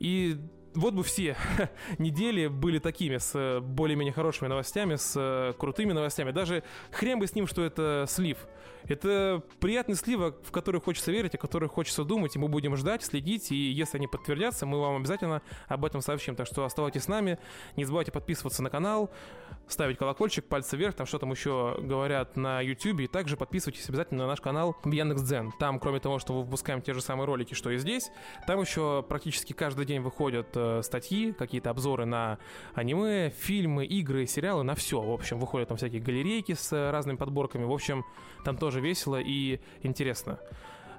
И 0.01 0.39
вот 0.75 0.95
бы 0.95 1.03
все 1.03 1.37
недели 1.99 2.47
были 2.47 2.79
такими, 2.79 3.19
с 3.19 3.33
э, 3.35 3.61
более-менее 3.61 4.13
хорошими 4.13 4.49
новостями, 4.49 4.97
с 4.97 5.15
э, 5.17 5.53
крутыми 5.59 5.93
новостями. 5.93 6.31
Даже 6.31 6.63
хрен 6.91 7.19
бы 7.19 7.27
с 7.27 7.35
ним, 7.35 7.47
что 7.47 7.65
это 7.65 8.05
слив. 8.09 8.39
Это 8.87 9.43
приятный 9.61 9.97
слив, 9.97 10.35
в 10.43 10.51
который 10.51 10.81
хочется 10.81 11.13
верить, 11.13 11.35
о 11.35 11.39
который 11.39 11.69
хочется 11.69 12.05
думать, 12.05 12.37
и 12.37 12.39
мы 12.39 12.49
будем 12.49 12.77
ждать, 12.77 13.03
следить, 13.03 13.53
и 13.53 13.57
если 13.57 13.99
они 13.99 14.07
подтвердятся, 14.07 14.67
мы 14.67 14.81
вам 14.81 14.97
обязательно 14.97 15.43
об 15.67 15.85
этом 15.85 16.01
сообщим. 16.01 16.37
Так 16.37 16.47
что 16.47 16.65
оставайтесь 16.65 17.05
с 17.05 17.09
нами, 17.09 17.39
не 17.77 17.85
забывайте 17.85 18.13
подписываться 18.13 18.63
на 18.63 18.71
канал, 18.71 19.11
ставить 19.67 19.99
колокольчик, 19.99 20.45
пальцы 20.45 20.77
вверх, 20.77 20.95
там 20.95 21.07
что 21.07 21.19
там 21.19 21.31
еще 21.31 21.77
говорят 21.81 22.37
на 22.37 22.61
YouTube, 22.61 23.01
и 23.01 23.07
также 23.07 23.37
подписывайтесь 23.37 23.89
обязательно 23.89 24.23
на 24.23 24.29
наш 24.29 24.41
канал 24.41 24.77
в 24.83 24.91
Яндекс.Дзен. 24.91 25.53
Там, 25.59 25.79
кроме 25.79 26.01
того, 26.01 26.19
что 26.19 26.33
мы 26.33 26.43
выпускаем 26.43 26.81
те 26.81 26.95
же 26.95 27.03
самые 27.03 27.27
ролики, 27.27 27.55
что 27.55 27.71
и 27.71 27.79
здесь, 27.79 28.11
там 28.47 28.61
еще 28.61 29.05
практически 29.07 29.53
каждый 29.53 29.85
день 29.85 30.01
выходят 30.01 30.57
статьи, 30.83 31.33
какие-то 31.33 31.71
обзоры 31.71 32.05
на 32.05 32.39
аниме, 32.75 33.31
фильмы, 33.31 33.85
игры, 33.85 34.27
сериалы, 34.27 34.63
на 34.63 34.75
все. 34.75 35.01
В 35.01 35.11
общем, 35.11 35.39
выходят 35.39 35.69
там 35.69 35.77
всякие 35.77 36.01
галерейки 36.01 36.55
с 36.55 36.73
э, 36.73 36.91
разными 36.91 37.17
подборками. 37.17 37.65
В 37.65 37.73
общем, 37.73 38.05
там 38.45 38.57
тоже 38.57 38.81
весело 38.81 39.21
и 39.21 39.61
интересно. 39.83 40.39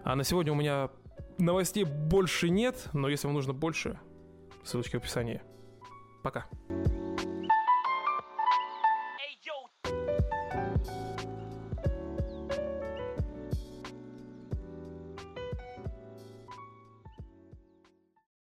А 0.04 0.15
на 0.15 0.24
сегодня 0.24 0.52
у 0.52 0.56
меня 0.56 0.89
новостей 1.38 1.84
больше 1.84 2.50
нет, 2.50 2.89
но 2.93 3.10
если 3.10 3.28
вам 3.28 3.36
нужно 3.36 3.54
больше, 3.54 4.00
ссылочки 4.63 4.95
в 4.95 5.00
описании. 5.00 5.41
Пока. 6.24 6.45